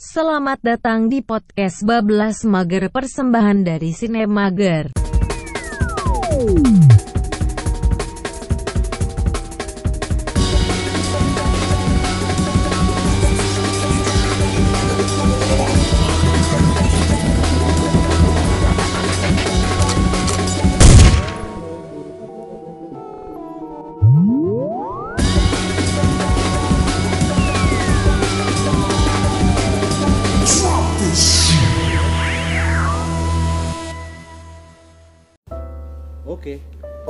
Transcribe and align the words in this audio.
Selamat 0.00 0.56
datang 0.64 1.12
di 1.12 1.20
podcast 1.20 1.84
Bablas 1.84 2.48
Mager 2.48 2.88
persembahan 2.88 3.68
dari 3.68 3.92
Sine 3.92 4.24
Mager. 4.24 4.96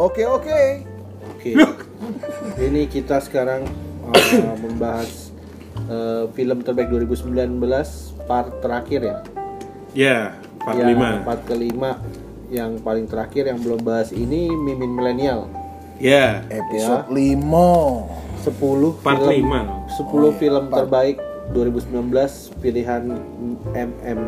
Oke. 0.01 0.25
Oke 0.25 0.25
oke. 0.25 0.63
Oke. 1.29 1.53
Ini 2.57 2.89
kita 2.89 3.21
sekarang 3.21 3.69
uh, 4.09 4.57
membahas 4.65 5.29
uh, 5.93 6.25
film 6.33 6.65
terbaik 6.65 6.89
2019 6.89 7.61
part 8.25 8.49
terakhir 8.65 9.01
ya. 9.05 9.19
Ya, 9.93 10.19
part 10.63 10.81
Yang 10.81 11.21
5. 11.21 11.29
Part 11.29 11.43
kelima 11.45 11.91
yang 12.49 12.81
paling 12.81 13.07
terakhir 13.07 13.53
yang 13.53 13.61
belum 13.61 13.85
bahas 13.85 14.09
ini 14.17 14.49
Mimin 14.49 14.89
Milenial. 14.89 15.53
Ya, 16.01 16.49
Episode 16.49 17.13
5 17.13 18.41
10 18.41 19.05
part 19.05 19.21
film 19.21 19.53
10 19.53 20.33
5. 20.33 20.41
film 20.41 20.65
terbaik 20.73 21.21
2019 21.53 22.57
pilihan 22.65 23.03
MM 23.77 24.21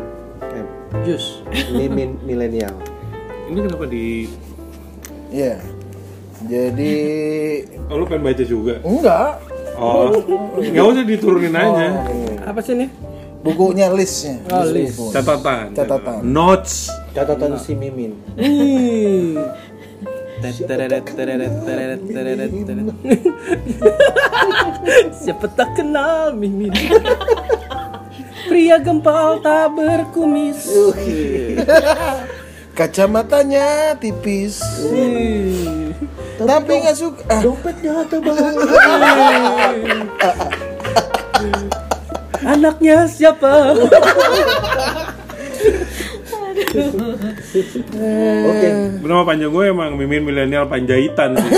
M. 0.53 0.65
Jus. 1.01 1.41
Mimin 1.73 2.21
Milenial. 2.21 2.77
Ini 3.49 3.57
kenapa 3.57 3.89
di 3.89 4.29
Iya. 5.33 5.57
Jadi 6.45 6.93
Oh, 7.89 7.97
lu 7.97 8.05
pengen 8.05 8.29
baca 8.29 8.43
juga? 8.45 8.77
enggak 8.85 9.41
Oh, 9.73 10.13
nggak 10.61 10.85
usah 10.85 11.01
diturunin 11.01 11.57
aja. 11.57 12.05
Apa 12.45 12.61
sih 12.61 12.77
nih? 12.77 12.89
bukunya 13.43 13.91
listnya. 13.91 14.39
Oh, 14.47 14.63
list. 14.63 15.11
Catatan. 15.11 15.75
Catatan. 15.75 16.23
Notes. 16.23 16.87
Catatan 17.11 17.59
si 17.59 17.75
Mimin. 17.75 18.15
Hmm. 18.39 19.35
Siapa 25.15 25.47
tak 25.55 25.79
kenal 25.79 26.35
Mimin 26.35 26.75
Pria 28.51 28.75
gempal 28.75 29.39
tak 29.39 29.71
berkumis 29.71 30.67
Kacamatanya 32.73 33.93
tipis. 34.01 34.57
Hmm. 34.81 35.93
Tapi 36.41 36.73
nggak 36.81 36.97
suka. 36.97 37.21
Ah, 37.29 37.41
Dompetnya 37.45 38.01
tebal. 38.09 38.33
Anaknya 42.43 43.05
siapa? 43.05 43.77
Oke. 48.49 48.69
Nama 49.05 49.21
panjang 49.21 49.53
gue 49.53 49.65
emang 49.69 49.93
Mimin 49.93 50.25
Milenial 50.25 50.65
Panjaitan 50.65 51.37
sih. 51.37 51.51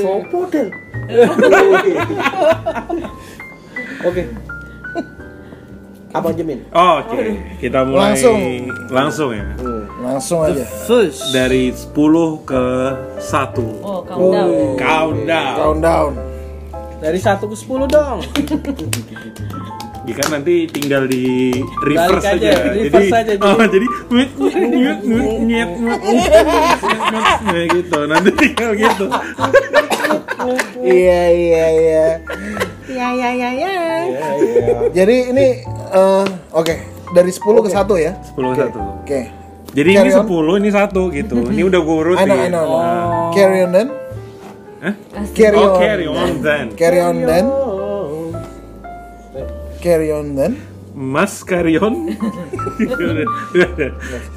Sopo 0.00 0.48
deh. 0.48 0.72
Oke. 4.08 4.24
Apa 6.10 6.34
aja 6.34 6.42
Min? 6.42 6.66
Oh, 6.70 6.98
Oke, 7.00 7.22
kita 7.58 7.86
mulai 7.86 8.10
Langsung. 8.12 8.38
langsung 8.90 9.30
ya. 9.30 9.46
Hmm. 9.56 9.84
langsung 10.00 10.42
aja. 10.42 10.64
First 10.84 11.30
Dari 11.30 11.70
10 11.70 11.94
ke 12.42 12.64
1. 13.22 13.62
Oh, 13.80 14.02
countdown. 14.02 14.74
Countdown. 14.74 15.54
Countdown. 15.54 16.12
Dari 16.98 17.16
1 17.16 17.38
ke 17.40 17.56
10 17.56 17.86
dong 17.86 18.18
Ya 20.02 20.14
kan 20.16 20.28
nanti 20.34 20.66
tinggal 20.66 21.06
di 21.06 21.54
reverse 21.80 22.24
Balik 22.26 22.42
aja, 22.42 22.50
aja. 22.50 22.72
reverse 22.74 22.90
jadi, 23.06 23.14
aja, 23.14 23.30
jadi- 23.30 23.46
oh, 23.46 23.66
jadi 23.68 23.86
nyet 24.10 24.30
nyet 24.34 24.98
nyet 24.98 25.00
nyet 25.38 25.70
nyet 25.78 27.38
nyet 27.46 27.66
gitu. 27.70 27.98
Nanti 28.04 28.30
tinggal 28.34 28.70
gitu. 28.74 29.06
Iya 30.80 31.20
iya 31.30 31.64
iya. 31.70 32.06
Ya 32.90 33.08
ya 33.12 33.30
ya 33.30 33.50
ya 33.50 33.70
Ya, 33.70 33.70
ya. 34.02 34.28
Jadi 34.90 35.16
ini 35.30 35.46
eh, 35.66 36.24
oke 36.50 36.74
dari 37.10 37.30
10 37.30 37.42
ke 37.62 37.70
1 37.70 37.78
ya. 37.96 38.12
10 38.34 38.34
ke 38.34 38.60
1. 38.66 39.02
Oke. 39.02 39.20
Jadi 39.70 39.88
ini 39.88 39.98
Carry 40.02 40.12
on. 40.12 40.26
10, 40.26 40.58
ini 40.58 40.70
1 40.70 40.90
gitu. 41.14 41.36
Ini 41.54 41.62
udah 41.64 41.80
gue 41.80 41.96
urutin. 42.02 42.22
I 42.22 42.26
know 42.26 42.38
I 42.38 42.48
know. 42.50 42.64
Know. 42.66 43.30
Carry 43.30 43.58
on 43.62 43.70
then. 43.70 43.88
Hah? 44.80 44.94
Carry 45.30 45.56
Oh, 45.56 45.70
on. 45.70 45.78
carry 45.78 46.06
on 46.08 46.30
then. 46.42 46.66
Carry 46.74 46.98
on 46.98 47.16
then. 47.22 47.44
Carry 49.78 50.08
on 50.10 50.26
then. 50.34 50.52
Mas 50.90 51.40
Karyon. 51.40 51.94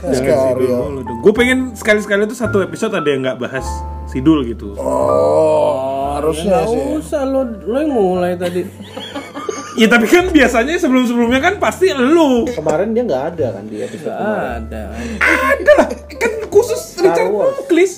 Mas 0.06 0.20
Karyon. 0.22 0.91
Gue 1.20 1.34
pengen 1.34 1.74
sekali-sekali 1.74 2.24
tuh 2.24 2.38
satu 2.38 2.62
episode 2.62 2.94
ada 2.94 3.09
yang 3.09 3.25
nggak 3.25 3.41
bahas 3.41 3.66
Sidul 4.06 4.46
gitu. 4.46 4.78
Oh, 4.78 6.03
harusnya 6.13 6.50
Nggak 6.53 6.66
sih. 6.68 6.81
usah 7.00 7.22
lo, 7.24 7.41
lo 7.63 7.78
yang 7.78 7.91
mulai 7.91 8.34
tadi 8.35 8.62
Ya 9.81 9.90
tapi 9.90 10.06
kan 10.06 10.29
biasanya 10.29 10.78
sebelum-sebelumnya 10.78 11.41
kan 11.41 11.53
pasti 11.57 11.90
lu. 11.90 12.46
Kemarin 12.46 12.94
dia 12.94 13.03
nggak 13.03 13.24
ada 13.34 13.57
kan 13.57 13.66
di 13.66 13.81
episode 13.81 14.06
Gak 14.06 14.22
kemarin. 14.22 14.62
ada 14.62 14.81
Ada 15.18 15.72
lah, 15.73 15.88
kan 16.13 16.31
khusus 16.47 16.81
Richard 17.00 17.34
Wars. 17.34 17.56
Muklis. 17.57 17.94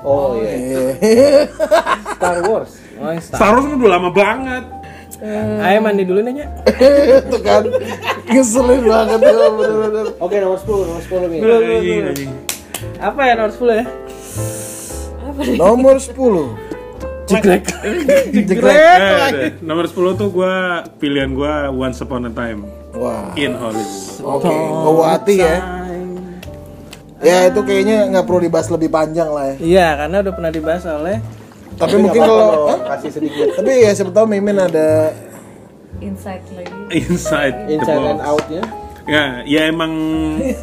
Oh 0.00 0.38
iya. 0.38 0.94
Star 2.14 2.38
Wars. 2.46 2.78
Oh, 2.96 3.10
yang 3.10 3.18
start. 3.18 3.38
Star 3.42 3.50
Wars 3.52 3.66
udah 3.66 3.90
lama 3.90 4.10
banget. 4.10 4.64
Ayo 5.58 5.80
mandi 5.80 6.04
dulu 6.04 6.20
nanya 6.20 6.46
Itu 6.68 7.40
kan 7.48 7.64
ngeselin 8.26 8.84
banget 8.84 9.18
ya 9.18 9.48
bener-bener. 9.50 10.06
Oke 10.16 10.36
nomor 10.38 10.58
10, 10.60 10.86
nomor 10.86 11.02
10 11.02 11.26
Min. 11.26 11.40
Anjing, 11.42 12.02
anjing. 12.06 12.30
Apa 13.02 13.20
ya 13.24 13.32
nomor 13.34 13.50
10 13.50 13.66
ya? 13.74 13.84
Nomor 15.56 15.96
10. 15.98 16.14
Jegrek 17.26 17.64
Jegrek. 18.30 18.74
Eh, 19.34 19.50
nomor 19.62 19.90
10 19.90 20.14
tuh 20.14 20.28
gua 20.30 20.86
pilihan 20.96 21.34
gua 21.34 21.68
Once 21.70 21.98
Upon 22.00 22.30
a 22.30 22.32
Time 22.32 22.66
Wah. 22.94 23.34
in 23.34 23.52
Hollywood. 23.58 24.22
Oke, 24.22 24.54
bawa 24.54 25.04
hati 25.18 25.34
ya. 25.42 25.56
Ya 27.20 27.48
itu 27.48 27.60
kayaknya 27.64 28.12
nggak 28.12 28.24
perlu 28.28 28.40
dibahas 28.46 28.68
lebih 28.70 28.88
panjang 28.92 29.28
lah 29.32 29.52
ya. 29.52 29.54
Iya 29.58 29.88
karena 30.04 30.16
udah 30.22 30.32
pernah 30.36 30.52
dibahas 30.52 30.84
oleh 30.86 31.16
Tapi 31.76 31.96
mungkin 32.00 32.24
kalau, 32.24 32.72
kasih 32.88 33.10
sedikit 33.12 33.52
tapi 33.52 33.84
ya 33.84 33.92
siapa 33.92 34.08
tahu 34.08 34.24
Mimin 34.32 34.56
ada 34.56 35.12
Insight 36.00 36.44
lagi. 36.52 36.72
Inside, 36.92 37.56
the 37.68 37.80
inside 37.80 38.04
and 38.04 38.20
box. 38.20 38.28
out-nya. 38.28 38.62
Ya, 39.06 39.24
ya 39.46 39.60
emang 39.70 39.92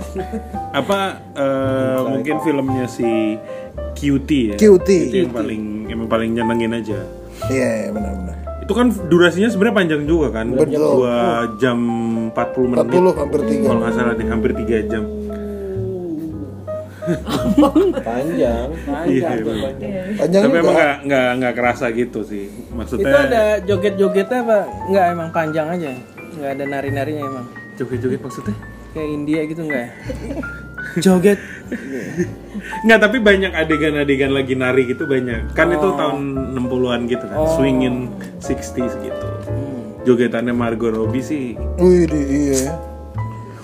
apa 0.80 1.00
eh, 1.34 2.00
mungkin 2.06 2.38
filmnya 2.44 2.85
si 2.85 3.40
QT 4.03 4.30
ya. 4.52 4.56
Cutie. 4.59 5.02
Itu 5.08 5.16
yang 5.24 5.31
paling 5.31 5.62
emang 5.88 6.08
paling 6.12 6.30
nyenengin 6.36 6.72
aja. 6.75 7.00
Iya, 7.47 7.69
iya, 7.88 7.90
benar-benar. 7.96 8.36
Itu 8.64 8.74
kan 8.75 8.88
durasinya 9.08 9.50
sebenarnya 9.52 9.75
panjang 9.75 10.02
juga 10.03 10.28
kan. 10.36 10.52
Betul. 10.52 11.03
Dua 11.03 11.47
jam 11.59 11.78
40 12.31 12.72
menit. 12.72 12.88
40 12.92 13.19
hampir 13.19 13.40
3. 13.47 13.68
Kalau 13.68 13.80
nggak 13.80 13.94
salah 13.96 14.13
deh, 14.16 14.28
hampir 14.28 14.52
3 14.56 14.92
jam. 14.92 15.03
Panjang. 18.08 18.68
Iya, 19.03 19.28
emang. 19.44 19.75
Panjang 20.16 20.42
Tapi 20.47 20.56
emang 20.56 20.75
nggak 20.75 20.96
nggak 21.03 21.28
nggak 21.36 21.53
kerasa 21.59 21.86
gitu 21.92 22.24
sih. 22.24 22.47
Itu 22.47 22.72
Maksudnya 22.72 23.12
ada 23.12 23.44
joget-jogetnya 23.59 24.40
apa? 24.47 24.59
Enggak 24.88 25.06
emang 25.12 25.30
panjang 25.36 25.68
aja 25.68 25.92
Enggak 26.40 26.52
ada 26.56 26.63
nari-narinya 26.63 27.24
emang 27.28 27.46
joget-joget 27.75 28.24
maksudnya? 28.24 28.56
Kayak 28.95 29.10
India 29.12 29.42
gitu 29.51 29.62
enggak 29.68 29.81
ya? 29.83 29.92
Joget 30.98 31.40
Nggak, 32.84 33.00
tapi 33.00 33.18
banyak 33.18 33.50
adegan-adegan 33.50 34.31
lagi 34.31 34.54
nari 34.54 34.86
gitu 34.86 35.04
banyak. 35.04 35.51
Kan 35.51 35.72
itu 35.72 35.88
tahun 35.94 36.19
60-an 36.54 37.00
gitu 37.07 37.25
kan. 37.25 37.38
Swingin 37.50 38.07
60s 38.40 38.72
gitu. 39.00 39.28
Jogetannya 40.04 40.51
Margot 40.51 40.92
Robbie 40.92 41.19
sih. 41.19 41.56
Wih, 41.78 42.06
di- 42.06 42.28
iya. 42.51 42.75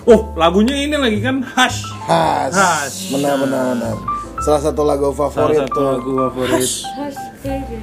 Oh, 0.04 0.32
lagunya 0.34 0.74
ini 0.74 0.96
lagi 0.96 1.20
kan 1.20 1.44
Hush. 1.44 1.84
Has. 2.02 2.52
Has. 2.52 2.92
Benar, 3.08 3.36
benar, 3.38 3.62
benar. 3.72 3.94
Salah 4.40 4.60
satu 4.62 4.82
lagu 4.82 5.12
Salah 5.12 5.28
favorit 5.28 5.58
satu 5.60 5.70
tuh. 5.70 5.84
lagu 5.86 6.10
favorit. 6.16 6.60
Hush, 6.60 6.80
baby. 7.40 7.76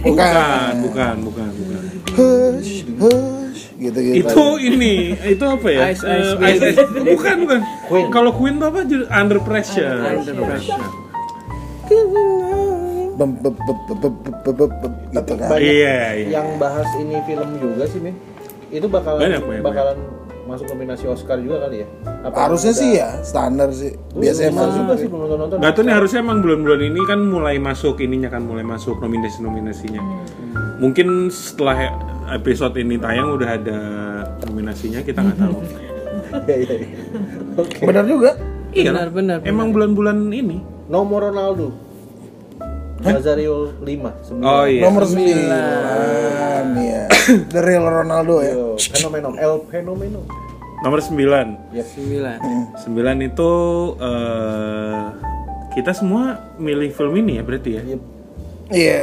Bukan. 0.00 0.02
Bukan, 0.04 0.74
bukan, 0.80 1.14
bukan, 1.22 1.50
bukan. 1.50 1.82
Hush, 2.12 2.72
hush, 2.98 3.60
gitu-gitu. 3.74 4.26
Itu 4.26 4.44
ini, 4.60 4.94
itu 5.16 5.42
apa 5.42 5.66
ya? 5.66 5.80
Ice, 5.90 6.02
Ice 6.02 6.30
Eh, 6.30 6.34
Baby. 6.36 6.46
Ice, 6.46 6.64
Ice. 6.70 7.02
Bukan, 7.10 7.36
bukan. 7.42 7.60
Kalau 8.08 8.32
Queen 8.32 8.56
tuh 8.56 8.68
apa? 8.68 8.80
Under 9.12 9.38
Pressure. 9.38 9.96
Under 10.00 10.34
Pressure. 10.34 10.80
Kan. 10.80 10.90
Banyak 15.48 15.60
Iya, 15.60 15.98
iya. 16.16 16.28
yang 16.32 16.56
bahas 16.56 16.88
ini 16.96 17.20
film 17.22 17.48
juga 17.60 17.84
sih 17.86 18.00
Min. 18.00 18.16
itu 18.72 18.88
bakalan 18.88 19.20
Banyak, 19.20 19.40
banyak, 19.44 19.62
bakalan 19.62 19.96
masuk 20.42 20.64
nominasi 20.72 21.04
Oscar 21.04 21.36
juga 21.36 21.68
kali 21.68 21.84
ya? 21.84 21.88
Apa 22.24 22.48
Harusnya 22.48 22.72
sih 22.72 22.96
ya, 22.96 23.20
standar 23.20 23.68
sih. 23.68 23.92
Biasanya 24.16 24.50
Besar 24.50 24.64
masuk. 24.64 24.78
juga 24.80 24.94
sih 24.96 25.08
belum 25.12 25.28
nonton. 25.36 25.56
Gak 25.60 25.72
tuh 25.76 25.82
nih 25.84 25.94
harusnya 25.94 26.20
emang 26.24 26.38
bulan-bulan 26.40 26.80
ini 26.82 27.00
kan 27.04 27.20
mulai 27.20 27.56
masuk 27.60 28.00
ininya 28.00 28.32
kan 28.32 28.42
mulai 28.42 28.64
masuk 28.64 28.96
nominasi-nominasinya. 28.98 30.00
Mungkin 30.80 31.28
setelah 31.28 31.92
episode 32.32 32.74
ini 32.80 32.96
tayang 32.96 33.36
udah 33.36 33.50
ada 33.60 33.78
nominasinya 34.48 35.04
kita 35.04 35.20
nggak 35.20 35.36
tahu. 35.38 35.56
Iya 36.32 36.56
iya. 36.56 36.74
iya. 36.80 36.98
Oke. 37.60 37.84
Benar 37.84 38.04
juga. 38.08 38.30
Iya, 38.72 38.88
Benar, 38.88 39.08
benar, 39.12 39.38
Emang 39.44 39.68
bulan-bulan 39.76 40.32
ini. 40.32 40.64
Nomor 40.88 41.28
Ronaldo. 41.28 41.92
Nazario 43.02 43.74
5 43.82 44.46
Oh 44.46 44.64
iya. 44.64 44.82
Nomor 44.86 45.02
9 45.04 45.18
ya. 46.78 47.04
The 47.52 47.60
real 47.60 47.84
Ronaldo 47.84 48.34
ya. 48.40 48.54
Fenomeno 48.78 49.34
El 49.36 49.66
Fenomeno. 49.66 50.20
Nomor 50.86 50.98
9. 51.02 51.74
Yep. 51.74 51.86
Sembilan. 51.86 52.38
9 52.78 53.28
itu 53.28 53.52
eh 53.98 55.02
kita 55.72 55.92
semua 55.96 56.52
milih 56.60 56.92
film 56.94 57.14
ini 57.18 57.40
ya 57.40 57.42
berarti 57.42 57.70
ya. 57.74 57.82
Yep. 57.82 58.00
Iya. 58.72 59.00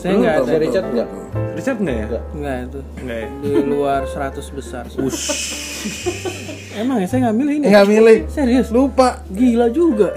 Saya 0.00 0.12
nggak 0.16 0.34
ada. 0.40 0.52
Richard 0.56 0.86
enggak? 0.88 1.08
Richard 1.52 1.78
nggak 1.84 1.96
ya? 1.96 2.06
Nggak. 2.08 2.24
Nggak 2.32 2.56
itu. 2.64 2.80
Nggak 3.04 3.18
ya? 3.20 3.28
Di 3.44 3.52
luar 3.68 4.00
100 4.08 4.56
besar. 4.56 4.84
Emang 6.76 7.00
ya 7.00 7.06
saya 7.08 7.18
nggak 7.26 7.36
milih 7.36 7.54
ini. 7.56 7.64
Enggak 7.66 7.86
milih. 7.88 8.18
Serius. 8.28 8.68
Lupa. 8.68 9.24
Gila 9.28 9.72
juga. 9.72 10.12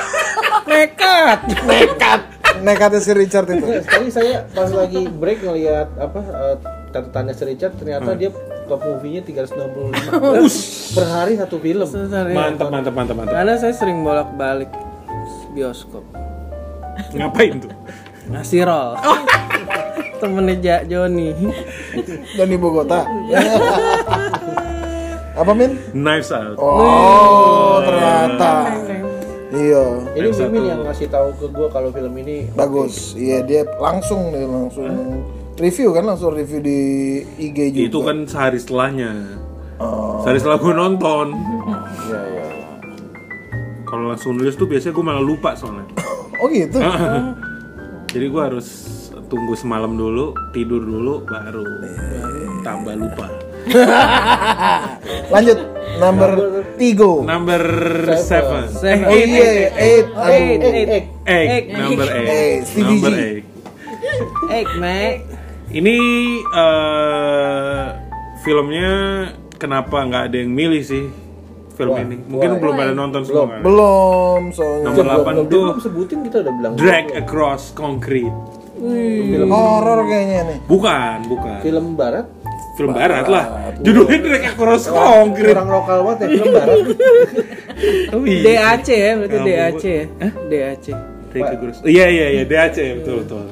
Nekat. 0.70 1.38
Nekat. 1.64 2.20
Nekatnya 2.60 3.00
si 3.00 3.12
Richard 3.12 3.48
itu. 3.48 3.64
Nggak, 3.64 3.82
Sekali 3.84 4.08
saya 4.12 4.44
pas 4.46 4.68
lagi 4.68 5.08
break 5.08 5.40
ngelihat 5.40 5.88
apa 5.96 6.20
eh, 6.20 6.56
catatannya 6.90 7.32
si 7.32 7.44
Richard 7.44 7.74
ternyata 7.74 8.12
dia 8.12 8.30
top 8.68 8.80
movie-nya 8.84 9.24
365 9.24 10.94
per 10.94 11.06
hari 11.08 11.34
satu 11.34 11.56
film. 11.58 11.88
Ya. 11.88 12.22
Mantap, 12.30 12.68
mantap, 12.68 12.94
mantap, 12.94 13.16
mantap. 13.16 13.34
Karena 13.34 13.54
saya 13.56 13.72
sering 13.72 14.04
bolak-balik 14.04 14.70
bioskop. 15.50 16.04
Ngapain 17.10 17.58
tuh? 17.58 17.72
Ngasih 18.28 18.62
roll. 18.62 18.94
Temennya 20.20 20.54
Ja- 20.60 20.84
Joni. 20.84 21.32
Dan 22.36 22.48
ibu 22.52 22.68
kota. 22.70 23.08
Apa 25.40 25.56
Min? 25.56 25.80
Knives 25.96 26.28
Out. 26.36 26.60
Oh, 26.60 27.80
ternyata. 27.80 28.76
Iya. 29.50 29.84
Ini 30.12 30.28
Mimin 30.36 30.64
yang 30.68 30.80
ngasih 30.84 31.08
tahu 31.08 31.32
ke 31.40 31.46
gue 31.48 31.66
kalau 31.72 31.88
film 31.90 32.12
ini 32.20 32.46
Bagus. 32.52 33.16
Iya, 33.16 33.40
dia 33.48 33.62
langsung 33.80 34.36
nih 34.36 34.44
langsung 34.44 35.24
review 35.56 35.96
kan 35.96 36.04
langsung 36.06 36.36
review 36.36 36.60
di 36.60 36.80
IG 37.40 37.58
juga. 37.72 37.88
Itu 37.88 37.98
kan 38.04 38.16
sehari 38.28 38.60
setelahnya. 38.60 39.10
Sehari 40.22 40.38
setelah 40.44 40.60
gue 40.60 40.72
nonton. 40.76 41.26
Iya 42.04 42.20
iya. 42.36 42.46
Kalau 43.88 44.12
langsung 44.12 44.36
nulis 44.36 44.54
tuh 44.54 44.68
biasanya 44.68 44.92
gue 44.92 45.04
malah 45.08 45.24
lupa 45.24 45.56
soalnya. 45.56 45.88
Oh 46.36 46.52
gitu. 46.52 46.78
Jadi 48.12 48.26
gue 48.28 48.42
harus 48.42 48.68
tunggu 49.30 49.56
semalam 49.56 49.94
dulu, 49.96 50.36
tidur 50.52 50.82
dulu, 50.84 51.24
baru 51.24 51.64
tambah 52.60 52.94
lupa. 52.98 53.49
Lanjut 55.34 55.58
number 55.96 56.30
Tigo. 56.74 57.22
Number 57.22 57.60
seven. 58.18 58.68
Seven. 58.72 59.04
Oh 59.04 59.14
iya, 59.14 59.50
eight. 59.70 60.06
Eight, 60.08 60.60
eight, 60.62 60.88
Eh, 60.88 61.04
Egg, 61.28 61.46
Egg. 61.46 61.64
number 61.70 62.06
eight. 62.08 62.62
Number 62.76 63.12
eight. 63.12 63.44
Egg, 64.50 64.68
Mac. 64.76 65.14
Ini 65.70 65.96
eh 66.50 67.84
filmnya 68.40 68.92
kenapa 69.54 70.02
nggak 70.02 70.22
ada 70.26 70.36
yang 70.36 70.50
milih 70.50 70.82
sih 70.82 71.04
film 71.72 71.94
ini? 71.96 72.16
Mungkin 72.18 72.58
belum 72.58 72.74
pada 72.74 72.92
nonton 72.92 73.22
semua 73.22 73.46
kan? 73.46 73.60
Belum 73.62 74.40
soalnya. 74.50 74.82
Nomor 74.84 74.96
belum- 74.96 75.14
8 75.14 75.30
belum- 75.30 75.46
tuh 75.46 75.64
belum 75.68 75.80
sebutin 75.80 76.18
kita 76.24 76.36
udah 76.42 76.52
bilang 76.54 76.72
Drag 76.74 77.06
Across 77.14 77.62
Concrete. 77.72 78.34
Horor 79.46 80.00
kayaknya 80.02 80.40
nih. 80.48 80.58
Bukan, 80.64 81.16
bukan. 81.28 81.58
film 81.60 81.86
barat 81.94 82.24
Film 82.80 82.90
barat 82.90 83.26
lah. 83.26 83.44
Judulnya 83.78 84.18
Drag 84.18 84.44
Across 84.50 84.82
Concrete. 84.88 85.52
orang 85.52 85.68
lokal 85.70 85.98
banget 86.02 86.18
ya 86.18 86.28
film 86.30 86.48
barat 86.50 86.78
Oh, 88.12 88.22
iya. 88.22 88.42
DAC 88.76 88.88
ya, 88.90 89.10
berarti 89.16 89.36
Kamu- 89.36 89.46
DAC 89.46 89.84
ya. 89.84 90.04
DAC. 90.46 90.86
Drag 91.30 91.48
Across. 91.54 91.76
Iya 91.82 92.06
iya 92.08 92.26
iya 92.30 92.42
DAC 92.44 92.76
betul 92.98 93.14
betul. 93.22 93.44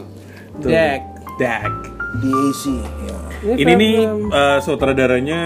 Betul. 0.55 0.69
Dag. 0.69 1.01
Dag. 1.37 1.73
DAC. 2.19 2.63
Ya. 3.05 3.17
Ini 3.55 3.73
nih 3.73 3.95
eh, 4.27 4.59
sutradaranya 4.59 5.41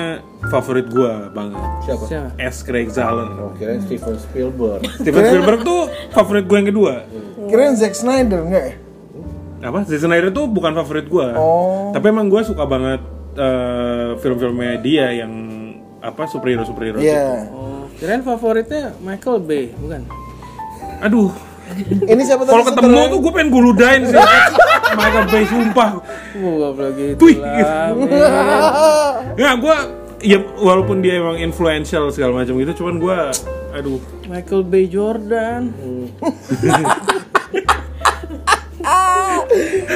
favorit 0.49 0.89
gua 0.89 1.29
banget. 1.29 1.61
siapa 1.83 2.05
Siapa? 2.07 2.29
S. 2.41 2.57
Craig 2.63 2.89
Zahler. 2.89 3.29
oh 3.37 3.53
kira 3.53 3.77
Steven 3.79 4.17
Spielberg 4.17 4.81
Steven 4.99 5.23
Spielberg 5.23 5.61
tuh 5.61 5.81
favorit 6.11 6.45
gue 6.45 6.57
yang 6.57 6.69
kedua. 6.69 6.95
Kirain 7.45 7.75
Zack 7.75 7.93
Snyder 7.93 8.41
enggak 8.41 8.65
ya? 8.65 8.75
Apa? 9.63 9.85
Zack 9.85 10.01
Snyder 10.01 10.33
tuh 10.33 10.49
bukan 10.49 10.73
favorit 10.73 11.07
gua. 11.07 11.37
Oh. 11.37 11.93
Tapi 11.93 12.09
emang 12.09 12.27
gua 12.27 12.41
suka 12.41 12.65
banget 12.65 12.99
eh, 13.37 14.11
film-filmnya 14.21 14.81
dia 14.81 15.07
yang 15.25 15.33
apa 16.03 16.27
superhero 16.27 16.67
superhero. 16.67 16.99
Iya. 16.99 17.49
Oh, 17.55 17.87
kirain 17.97 18.27
favoritnya 18.27 18.93
Michael 19.01 19.39
Bay, 19.45 19.71
bukan? 19.79 20.03
Aduh. 21.03 21.31
Ini 21.89 22.23
siapa? 22.27 22.45
Kalau 22.45 22.69
ketemu 22.69 23.01
tuh 23.09 23.19
gue 23.25 23.33
pengen 23.33 23.49
gue 23.49 23.63
ludahin 23.65 24.03
sih. 24.05 24.19
Michael 24.99 25.27
Bay 25.33 25.45
sumpah. 25.49 26.05
Goblok 26.37 26.93
gitu. 27.01 27.41
Nggak, 29.39 29.55
gue 29.65 29.77
ya 30.23 30.39
walaupun 30.61 31.03
dia 31.03 31.19
emang 31.19 31.41
influential 31.41 32.13
segala 32.15 32.45
macam 32.45 32.55
gitu, 32.61 32.85
cuman 32.85 32.95
gue 33.03 33.19
aduh 33.73 33.99
Michael 34.29 34.63
Bay 34.69 34.85
Jordan. 34.87 35.73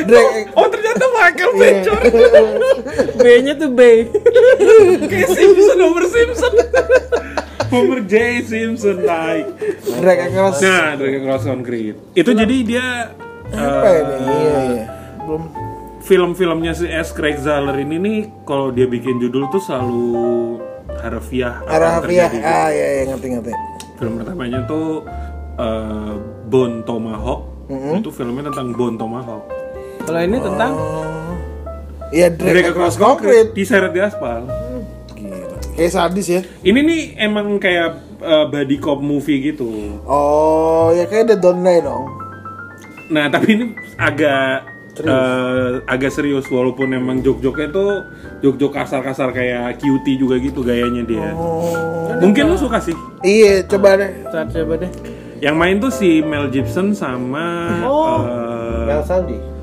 Drag 0.06 0.26
Oh 0.54 0.66
ternyata 0.96 1.06
Michael 1.12 1.52
Bay 1.54 1.72
Jordan 1.82 2.46
B-nya 3.20 3.52
tuh 3.54 3.70
Bay. 3.70 3.96
Kayak 5.10 5.28
Simpson 5.30 5.78
Homer 5.78 6.04
Simpson 6.06 6.52
Homer 7.72 8.00
J 8.02 8.14
Simpson 8.42 9.02
naik 9.02 9.46
drag 9.98 10.20
across 10.24 10.62
Nah 10.62 10.94
Dragon 10.94 11.22
Cross 11.24 11.44
Concrete 11.44 11.98
Itu 12.14 12.30
jadi 12.32 12.56
dia 12.62 12.86
apa 13.48 13.86
eh, 13.86 13.98
ini? 13.98 14.14
Iya, 14.16 14.58
iya. 14.72 14.84
Belum 15.20 15.42
Film-filmnya 16.00 16.72
si 16.72 16.86
S. 16.86 17.10
Craig 17.10 17.34
Zahler 17.36 17.74
ini 17.76 17.96
nih 17.96 18.18
Kalau 18.42 18.70
dia 18.70 18.86
bikin 18.86 19.18
judul 19.18 19.50
tuh 19.50 19.58
selalu 19.58 20.14
Harafiah 20.96 21.60
apa 21.60 21.68
yang 21.68 21.82
Arafiah. 21.92 22.28
terjadi. 22.30 22.38
Ah, 22.42 22.68
iya, 22.70 22.86
iya, 22.88 23.02
ngerti 23.06 23.26
ngerti. 23.28 23.52
Film 23.96 24.12
pertamanya 24.16 24.58
tuh 24.64 24.86
eh, 25.56 26.14
Bone 26.46 26.76
Tomahawk 26.82 27.40
Itu 27.92 28.08
filmnya 28.08 28.48
tentang 28.48 28.70
Bone 28.72 28.94
Tomahawk 28.94 29.42
Kalau 30.06 30.20
ini 30.22 30.38
tentang 30.38 30.72
Oh. 30.78 31.06
Iya, 32.14 32.30
drag, 32.30 32.54
Dragon 32.54 32.72
across 32.72 32.94
Cross 32.94 33.02
Concrete. 33.02 33.50
Diseret 33.50 33.90
di 33.90 33.98
aspal 33.98 34.46
Gila. 35.18 35.58
Kayak 35.74 35.90
sadis 35.92 36.26
ya. 36.30 36.40
Ini 36.62 36.78
nih 36.78 37.00
emang 37.18 37.58
kayak 37.58 37.98
eh, 38.22 38.44
body 38.46 38.76
cop 38.78 39.02
movie 39.02 39.42
gitu 39.42 39.98
Oh, 40.06 40.94
ya 40.94 41.10
kayak 41.10 41.34
The 41.34 41.36
Don't 41.42 41.66
Die 41.66 41.82
dong. 41.82 42.06
Nah 43.10 43.26
tapi 43.26 43.58
ini 43.58 43.64
agak 43.98 44.70
eh, 45.02 45.70
agak 45.82 46.10
serius 46.14 46.46
walaupun 46.46 46.94
emang 46.94 47.26
jok-joknya 47.26 47.68
tuh 47.74 47.90
jok-jok 48.38 48.70
kasar-kasar 48.70 49.34
kayak 49.34 49.82
cutie 49.82 50.14
juga 50.14 50.38
gitu 50.38 50.62
gayanya 50.62 51.02
dia. 51.02 51.34
Mungkin 52.22 52.46
lu 52.46 52.56
suka 52.56 52.78
sih. 52.78 52.94
Iya, 53.26 53.66
coba 53.66 53.98
deh. 53.98 54.10
Coba 54.30 54.74
deh. 54.78 54.90
Yang 55.42 55.56
main 55.58 55.76
tuh 55.82 55.90
si 55.92 56.22
Mel 56.22 56.48
Gibson 56.48 56.94
sama 56.94 57.44
eh, 57.82 58.84
Mel 58.86 59.02
Sandy 59.02 59.55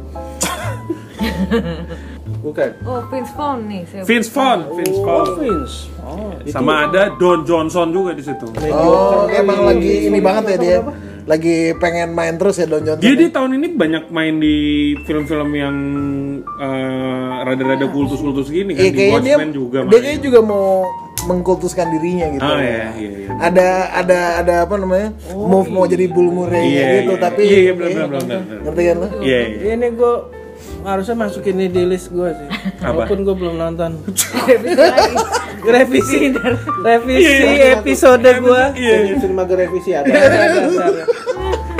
bukan 2.44 2.70
Oh, 2.84 3.00
Vince 3.08 3.32
Vaughn 3.34 3.60
nih. 3.66 3.82
Saya 3.86 4.02
Vince 4.04 4.30
Vaughn, 4.30 4.60
Vince 4.74 5.00
Vaughn. 5.00 5.28
Vince. 5.38 5.76
Oh, 6.00 6.32
Sama 6.46 6.74
ada 6.86 7.14
Don 7.14 7.44
Johnson 7.44 7.88
juga 7.90 8.12
di 8.12 8.22
situ. 8.22 8.46
Oh, 8.70 9.26
emang 9.30 9.64
lagi 9.64 10.08
ini 10.08 10.20
banget 10.20 10.44
ya 10.50 10.58
dia. 10.58 10.78
Lagi 11.24 11.72
pengen 11.78 12.12
main 12.12 12.36
terus 12.36 12.58
ya 12.58 12.68
Don 12.68 12.84
Johnson. 12.84 13.00
Dia 13.00 13.16
di 13.16 13.28
tahun 13.30 13.56
ini 13.56 13.68
banyak 13.74 14.04
main 14.10 14.36
di 14.38 14.56
film-film 15.02 15.50
yang 15.54 15.76
eh, 16.44 17.34
rada-rada 17.42 17.88
kultus-kultus 17.88 18.48
gini 18.48 18.72
kan 18.72 18.84
Iya, 18.84 18.92
di 18.92 18.98
kayaknya 18.98 19.20
dia, 19.22 19.36
Watchmen 19.36 19.52
juga 19.52 19.78
dia 19.80 19.88
main. 19.88 20.02
kayaknya 20.02 20.22
juga 20.22 20.40
mau 20.42 20.68
mengkultuskan 21.24 21.88
dirinya 21.90 22.28
gitu. 22.30 22.44
Oh 22.44 22.60
iya 22.60 22.92
iya 22.92 23.12
iya. 23.18 23.30
Ada 23.40 23.68
ada 23.96 24.20
ada 24.44 24.56
apa 24.62 24.76
namanya? 24.76 25.16
move 25.32 25.72
mau 25.72 25.88
jadi 25.88 26.06
bull 26.06 26.28
Murray 26.28 26.68
Iya, 26.70 26.84
gitu 27.00 27.14
iya. 27.14 27.24
tapi 27.24 27.42
Iya, 27.42 27.60
iya, 27.62 27.72
benar, 27.72 27.88
benar, 27.88 28.08
benar, 28.20 28.40
benar. 28.44 28.60
Ngerti 28.62 28.82
kan 28.84 28.96
lo? 28.98 29.08
Iya 29.24 29.40
iya. 29.40 29.72
Ini 29.74 29.88
gue 29.96 30.14
harusnya 30.84 31.16
masukin 31.16 31.56
ini 31.58 31.68
di 31.72 31.84
list 31.88 32.12
gue 32.12 32.30
sih. 32.32 32.48
Walaupun 32.84 33.24
gue 33.24 33.36
belum 33.36 33.56
nonton. 33.60 33.92
revisi, 35.64 36.36
revisi 36.84 37.44
episode 37.72 38.24
gue. 38.24 38.64
Iya. 38.76 38.96
Cinema 39.20 39.48
revisi 39.48 39.96
ada 39.96 40.08
Ada, 40.12 40.28
ada, 40.28 40.60
ada. 40.92 41.04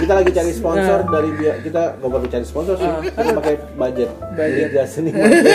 kita 0.04 0.20
lagi 0.20 0.32
cari 0.36 0.52
sponsor 0.52 1.00
dari 1.08 1.32
dia 1.40 1.54
kita 1.64 1.96
nggak 1.96 2.12
perlu 2.12 2.28
cari 2.28 2.44
sponsor 2.44 2.76
sih 2.76 2.92
kita 3.08 3.40
pakai 3.40 3.56
budget 3.80 4.10
Liga 4.36 4.84
Seni 4.84 5.16
Mager. 5.16 5.32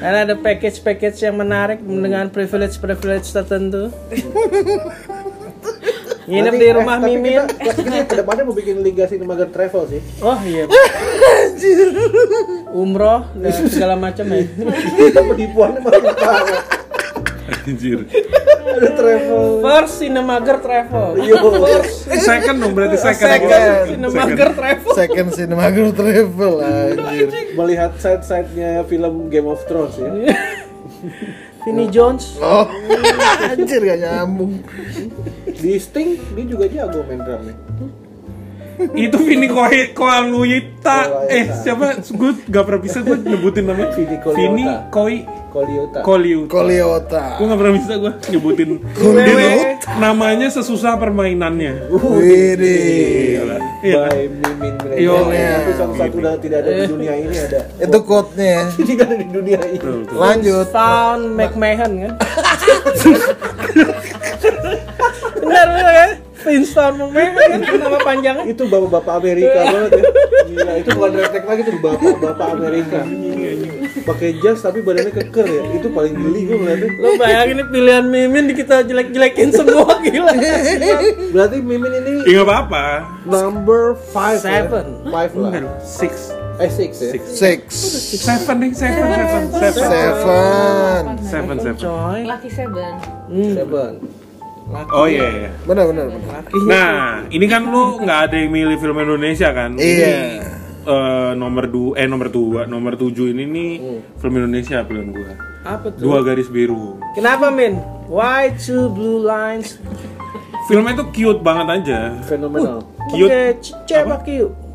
Karena 0.00 0.18
ada 0.22 0.34
package-package 0.38 1.18
yang 1.26 1.34
menarik 1.34 1.82
dengan 1.82 2.30
privilege-privilege 2.30 3.26
tertentu. 3.34 3.90
Nginep 6.26 6.54
di 6.58 6.66
eh, 6.66 6.74
rumah 6.74 6.98
tapi 6.98 7.14
Mimin. 7.14 7.46
kita, 7.46 7.70
tapi 7.70 7.80
kita 7.86 8.02
ke 8.02 8.14
depannya 8.18 8.42
mau 8.42 8.54
bikin 8.54 8.82
Liga 8.82 9.06
Seni 9.06 9.22
Mager 9.22 9.46
Travel 9.46 9.82
sih 9.86 10.00
Oh 10.18 10.38
iya. 10.42 10.66
Umroh 12.82 13.30
dan 13.38 13.52
segala 13.70 13.94
macam 13.94 14.26
ya. 14.26 14.42
kita 14.98 15.20
penipuannya 15.22 15.80
makin 15.80 16.02
parah 16.18 16.62
Anjir. 17.46 18.10
ada 18.66 18.90
travel 18.92 19.62
First 19.62 20.02
Cinemager 20.02 20.58
Travel. 20.58 21.06
Yo. 21.22 21.38
Second 22.18 22.56
dong 22.58 22.72
berarti 22.74 22.98
second. 22.98 23.26
Second 23.30 23.70
Cinemager 23.86 24.50
Travel. 24.50 24.92
Second 24.94 25.28
Cinemager 25.30 25.86
Travel 25.94 26.54
anjir. 26.58 27.28
melihat 27.54 27.94
side-side-nya 27.96 28.82
film 28.90 29.30
Game 29.30 29.46
of 29.46 29.62
Thrones 29.66 29.94
ya 29.94 30.10
Vinnie 31.66 31.90
Jones. 31.90 32.38
Oh, 32.38 32.70
anjir 33.50 33.82
gak 33.82 33.98
nyambung. 33.98 34.62
Di 35.66 35.74
Sting 35.82 36.14
dia 36.38 36.44
juga 36.46 36.70
jago 36.70 37.02
main 37.10 37.18
drumnya 37.18 37.56
Itu 38.92 39.16
Vini 39.24 39.48
Koi 39.48 39.96
Koaluita. 39.96 41.24
Eh 41.32 41.48
siapa? 41.64 41.96
Gue 42.12 42.36
gak 42.44 42.68
pernah 42.68 42.84
bisa 42.84 43.00
gue 43.00 43.16
nyebutin 43.24 43.64
namanya. 43.64 43.88
Vini 43.96 44.20
Koleota. 44.20 44.36
Vini 44.36 44.68
Koi 44.92 45.16
Koliota 45.48 46.04
Koliuta. 46.04 46.52
Koliota. 46.52 47.40
Gue 47.40 47.48
gak 47.48 47.56
pernah 47.56 47.74
bisa 47.80 47.96
gue 47.96 48.12
nyebutin. 48.36 48.76
Tuh 48.76 49.16
namanya 49.96 50.52
sesusah 50.52 51.00
permainannya. 51.00 51.88
Gila. 51.88 53.56
Iya. 53.80 54.12
by 54.12 54.28
Mimin 54.28 54.76
Yo, 54.96 55.12
Milenial 55.24 55.32
iya. 55.32 55.56
tapi 55.60 55.72
satu-satu 55.76 56.16
udah 56.20 56.34
tidak 56.40 56.58
ada 56.64 56.70
di 56.72 56.88
dunia 56.88 57.12
ini 57.16 57.36
ada 57.36 57.60
Itu 57.80 57.98
quote-nya 58.04 58.44
ya. 58.44 58.64
tidak 58.92 59.04
ada 59.08 59.16
di 59.16 59.28
dunia 59.32 59.60
ini. 59.72 59.80
Lanjut. 60.12 60.68
Found 60.68 61.32
McMahon 61.32 61.92
kan? 62.04 62.12
kan? 65.88 66.10
Vince 66.36 66.70
Found 66.70 67.00
McMahon 67.00 67.32
kan 67.58 67.78
nama 67.80 67.98
panjangnya. 67.98 68.44
itu 68.44 68.62
bapak-bapak 68.62 69.14
Amerika 69.18 69.60
banget 69.64 69.90
ya 69.90 70.04
Gila, 70.46 70.72
itu 70.76 70.88
bukan 70.92 71.10
refleks 71.16 71.46
lagi 71.48 71.62
tuh 71.64 71.74
bapak-bapak 71.80 72.48
Amerika 72.52 72.98
pakai 74.06 74.28
jas 74.38 74.58
tapi 74.60 74.78
badannya 74.78 75.10
keker 75.10 75.42
ya 75.44 75.62
itu 75.72 75.88
paling 75.88 76.14
geli 76.14 76.40
gue 76.44 76.54
ngeliatnya 76.54 76.88
Lo 76.96 77.08
bayangin 77.16 77.54
nih 77.56 77.66
pilihan 77.66 78.04
Mimin 78.06 78.44
di 78.46 78.54
kita 78.54 78.84
jelek-jelekin 78.84 79.48
semua 79.50 79.98
gila. 79.98 80.30
berarti 81.32 81.56
Mimin 81.58 81.92
ini 81.96 82.12
Ya 82.24 82.38
gak 82.38 82.46
apa-apa. 82.46 82.84
number 83.24 83.82
five 84.06 84.38
Seven. 84.38 85.02
ya? 85.02 85.10
five 85.10 85.32
lah. 85.34 85.50
Six. 85.80 86.30
eh 86.56 86.70
six 86.70 86.90
ya 87.00 87.10
Six. 87.18 87.22
Six. 87.26 87.60
Seven 88.22 88.54
deh, 88.62 88.70
seven, 88.72 89.02
seven, 89.02 89.42
seven. 89.50 89.72
Seven. 89.74 91.04
Seven, 91.26 91.56
seven. 91.58 91.80
Coy. 91.80 92.20
Lucky 92.22 92.48
Seven. 92.48 94.14
Seven 94.66 94.86
Oh 94.90 95.06
iya, 95.06 95.26
iya. 95.30 95.50
Benar 95.62 95.84
benar 95.94 96.06
benar. 96.10 96.42
Nah, 96.66 97.22
ini 97.30 97.46
kan 97.46 97.62
lu 97.70 98.02
nggak 98.02 98.20
ada 98.30 98.36
yang 98.36 98.50
milih 98.50 98.76
film 98.82 98.98
Indonesia 98.98 99.48
kan? 99.54 99.78
Iya. 99.78 99.86
Ini, 99.86 100.12
eh, 100.86 101.30
nomor 101.38 101.64
dua, 101.70 101.92
eh 101.98 102.06
nomor 102.10 102.28
dua, 102.30 102.60
nomor 102.66 102.98
tujuh 102.98 103.30
ini 103.30 103.44
nih 103.46 103.70
film 104.18 104.34
Indonesia 104.42 104.82
pilihan 104.82 105.14
gua. 105.14 105.30
Apa 105.66 105.90
tuh? 105.94 106.02
Dua 106.02 106.18
garis 106.26 106.50
biru. 106.50 106.98
Kenapa 107.14 107.50
Min? 107.50 107.78
Why 108.10 108.54
two 108.58 108.90
blue 108.90 109.22
lines? 109.22 109.78
Filmnya 110.66 110.98
tuh 110.98 111.08
cute 111.14 111.42
banget 111.46 111.66
aja. 111.78 112.00
fenomenal 112.26 112.82
Cute. 113.14 113.30
Pakai 113.30 113.62
C 113.62 113.66
C 113.86 113.90
apa 114.02 114.16
Q? 114.26 114.28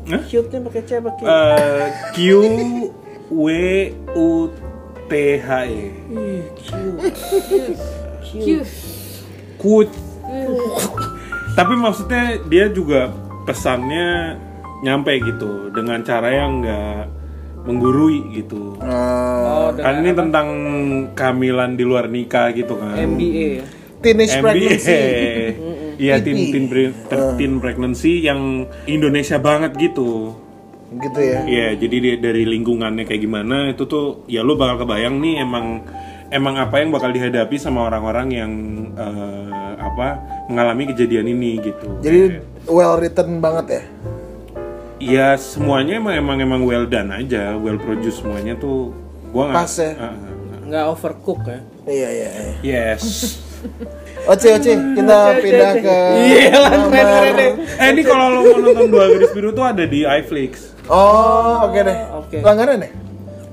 Hah? 0.08 0.22
Cute-nya 0.24 0.58
pakai 0.64 0.82
C 0.88 0.90
apa 0.96 1.10
Q? 1.14 1.20
Eh, 1.28 1.86
Q 2.16 2.18
W 3.28 3.48
U 4.16 4.28
T 5.04 5.12
H 5.36 5.48
E. 5.68 5.84
Cute. 6.64 7.12
Cute. 8.32 8.72
Cute. 9.62 9.94
Tapi 11.52 11.74
maksudnya 11.74 12.22
dia 12.42 12.66
juga 12.66 13.12
pesannya 13.44 14.36
nyampe 14.80 15.14
gitu 15.16 15.70
dengan 15.70 16.02
cara 16.02 16.28
yang 16.28 16.60
nggak 16.60 17.00
menggurui 17.62 18.34
gitu. 18.34 18.74
Ah, 18.82 19.30
Oh, 19.62 19.68
Kan 19.72 20.02
ini 20.02 20.10
tentang 20.10 20.48
kehamilan 21.14 21.78
di 21.78 21.84
luar 21.86 22.10
nikah 22.10 22.50
gitu 22.50 22.74
kan. 22.74 22.98
MBA 22.98 23.46
ya. 23.54 23.64
teenage 24.00 24.34
MBA. 24.34 24.42
pregnancy. 24.42 24.98
Iya, 25.92 26.18
teen, 26.18 26.50
teen, 26.50 26.66
pre- 26.66 26.90
ter- 27.06 27.36
teen 27.38 27.62
pregnancy 27.62 28.26
yang 28.26 28.66
Indonesia 28.84 29.38
banget 29.38 29.76
gitu. 29.78 30.34
Gitu 30.90 31.20
ya. 31.20 31.46
Iya, 31.46 31.68
jadi 31.78 31.96
dia 32.00 32.14
dari 32.18 32.42
lingkungannya 32.42 33.06
kayak 33.06 33.22
gimana 33.22 33.70
itu 33.70 33.86
tuh 33.86 34.26
ya 34.26 34.42
lu 34.42 34.58
bakal 34.58 34.82
kebayang 34.82 35.22
nih 35.22 35.40
emang 35.40 35.84
emang 36.32 36.56
apa 36.56 36.80
yang 36.80 36.88
bakal 36.90 37.12
dihadapi 37.12 37.60
sama 37.60 37.84
orang-orang 37.86 38.26
yang 38.32 38.52
eh, 38.96 39.76
apa 39.76 40.18
mengalami 40.48 40.88
kejadian 40.90 41.28
ini 41.28 41.60
gitu. 41.60 41.86
Jadi 42.00 42.40
well 42.66 42.96
written 42.96 43.38
banget 43.38 43.66
ya. 43.68 43.82
Iya 45.02 45.28
semuanya 45.36 45.98
emang 46.00 46.14
emang 46.14 46.38
emang 46.40 46.60
well 46.64 46.86
done 46.88 47.12
aja, 47.12 47.58
well 47.60 47.76
produced 47.76 48.24
semuanya 48.24 48.56
tuh 48.56 48.96
gua 49.30 49.52
nggak. 49.52 49.58
Pas 49.60 49.74
ya? 49.76 49.92
Ah. 50.00 50.16
Nggak 50.62 50.84
overcook 50.96 51.40
ya. 51.44 51.60
Iya 51.84 52.08
iya. 52.08 52.30
iya. 52.32 52.52
Yes. 52.64 53.04
Oce 54.30 54.54
Oce, 54.54 54.74
kita 54.74 55.18
pindah 55.42 55.72
ke 55.82 55.96
Iya 56.14 56.54
keren, 56.54 56.82
keren 56.90 57.06
nomor. 57.06 57.34
deh. 57.34 57.52
eh 57.82 57.88
ini 57.90 58.02
kalau 58.06 58.26
lo 58.30 58.40
mau 58.46 58.58
nonton 58.62 58.88
dua 58.90 59.04
garis 59.10 59.30
biru 59.34 59.50
tuh 59.50 59.66
ada 59.66 59.82
di 59.82 60.06
iFlix. 60.06 60.70
Oh, 60.86 61.66
oke 61.66 61.78
deh. 61.82 61.98
Oke. 62.22 62.36
Langganan 62.42 62.86
ya? 62.86 62.90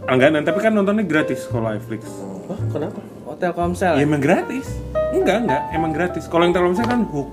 Angganan, 0.09 0.41
tapi 0.45 0.61
kan 0.61 0.73
nontonnya 0.73 1.05
gratis 1.05 1.45
kalau 1.49 1.73
iFlix. 1.73 2.05
Wah, 2.49 2.61
kenapa 2.73 2.99
Hotel 3.29 3.51
Komsel. 3.53 3.93
Ya 3.93 4.03
emang 4.09 4.17
gratis. 4.17 4.65
Enggak, 5.13 5.37
enggak, 5.45 5.61
emang 5.69 5.91
gratis. 5.93 6.25
Kalau 6.25 6.49
yang 6.49 6.53
Telkomsel 6.57 6.89
kan 6.89 7.05
hook. 7.13 7.29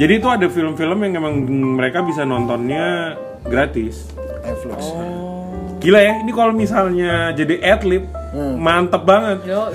Jadi 0.00 0.12
itu 0.18 0.26
ada 0.26 0.46
film-film 0.48 0.98
yang 1.04 1.12
emang 1.20 1.34
mereka 1.78 2.00
bisa 2.00 2.24
nontonnya 2.24 3.14
gratis. 3.44 4.08
Netflix. 4.42 4.80
Gila 5.84 6.00
ya, 6.00 6.12
ini 6.24 6.32
kalau 6.32 6.56
misalnya 6.56 7.30
jadi 7.36 7.60
adlib, 7.60 8.08
mantep 8.56 9.04
banget. 9.04 9.44
Yo, 9.44 9.68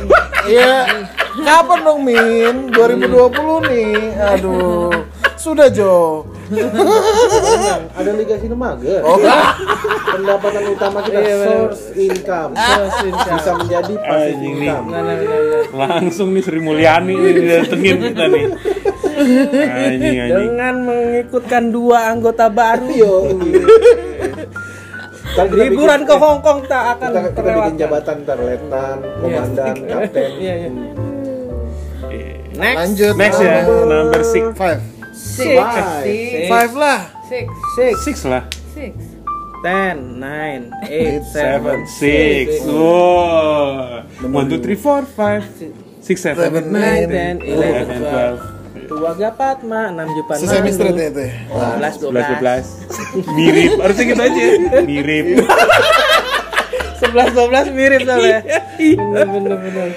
Iya. 0.49 1.05
Kapan 1.45 1.79
dong 1.85 2.01
Min? 2.01 2.73
2020 2.73 3.69
nih. 3.69 3.93
Aduh. 4.17 4.89
Sudah 5.37 5.69
Jo. 5.69 6.25
Ada 7.91 8.11
Liga 8.11 8.35
Sinemager 8.35 9.01
Oh. 9.01 9.17
pendapatan 10.09 10.63
utama 10.69 10.99
kita 11.01 11.19
Iya, 11.19 11.35
source 11.39 11.83
income 11.95 12.51
Source 12.51 12.99
income. 13.03 13.35
bisa 13.35 13.51
menjadi 13.55 13.93
passive 13.99 14.41
income. 14.41 14.85
Langsung 15.71 16.27
nih 16.31 16.41
Sri 16.41 16.59
Mulyani 16.59 17.13
nih 17.13 17.31
datengin 17.61 17.97
kita 18.03 18.25
nih. 18.27 18.45
Anjing, 19.59 20.17
anjing. 20.17 20.37
Dengan 20.47 20.75
mengikutkan 20.81 21.63
dua 21.69 22.09
anggota 22.09 22.47
baru, 22.47 22.87
yo 22.87 23.13
Ntar 25.29 25.45
kita 25.45 25.55
bikin- 25.55 25.71
liburan 25.71 26.01
ke 26.03 26.15
Hong 26.15 26.39
Kong 26.39 26.59
tak 26.65 26.97
akan 26.97 27.09
kita, 27.11 27.29
kita 27.31 27.49
bikin 27.53 27.75
jabatan 27.77 28.15
ntar 28.19 28.37
letnan 28.39 28.97
komandan 29.19 29.75
kapten 29.77 30.29
Iya, 30.35 30.53
iya. 30.57 30.69
Next. 32.51 32.75
Lanjut. 32.77 33.13
Next 33.15 33.39
ya, 33.39 33.63
Nomor 33.63 33.85
number 33.87 34.21
six. 34.21 34.43
Five. 34.53 34.81
Six. 35.19 35.59
Five. 35.59 36.47
Five 36.47 36.71
lah. 36.79 36.99
Six. 37.27 37.45
Six, 37.75 37.93
Six 38.07 38.15
lah. 38.23 38.43
Six. 38.71 38.95
ten, 39.59 40.23
nine, 40.23 40.71
eight, 40.87 41.19
Seven, 41.35 41.83
seven, 41.83 41.87
six. 41.99 42.63
Wow. 42.63 44.07
One, 44.23 44.47
two, 44.47 44.63
three, 44.63 44.79
four, 44.79 45.03
five, 45.03 45.43
six, 45.99 46.23
seven, 46.23 46.39
Seven, 46.39 46.71
nine, 46.71 47.11
nine, 47.11 47.11
ten, 47.11 47.35
eleven, 47.43 47.99
twelve. 47.99 48.39
twelve. 48.39 48.39
Dua 48.87 49.11
gapat 49.19 49.59
ma, 49.67 49.91
enam 49.91 50.07
jupan 50.15 50.39
Street 50.39 50.63
ya 50.95 51.07
itu 51.11 51.21
ya. 51.27 51.33
Sebelas, 51.51 51.93
dua 51.99 52.09
belas. 52.09 52.39
belas. 52.39 52.65
Mirip, 53.35 53.71
harusnya 53.83 54.05
gitu 54.15 54.23
aja. 54.23 54.45
Mirip. 54.87 55.25
Sebelas, 56.97 57.29
dua 57.35 57.45
belas 57.51 57.65
mirip 57.69 58.01
soalnya. 58.07 58.39
Bener, 58.79 59.27
bener, 59.27 59.55
bener. 59.59 59.89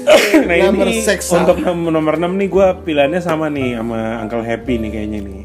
Nah 0.30 0.56
Number 0.70 0.86
ini 0.88 1.02
six, 1.02 1.30
untuk 1.30 1.58
nom- 1.58 1.90
nomor 1.90 2.14
6 2.16 2.38
nih 2.38 2.48
gue 2.48 2.66
pilihannya 2.82 3.20
sama 3.20 3.50
nih 3.50 3.78
sama 3.78 4.22
Uncle 4.22 4.42
Happy 4.42 4.78
nih 4.78 4.90
kayaknya 4.90 5.20
nih. 5.22 5.40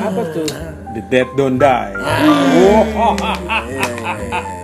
Apa 0.00 0.22
tuh? 0.30 0.46
The 0.94 1.02
Dead 1.10 1.28
Don't 1.34 1.58
Die. 1.58 1.94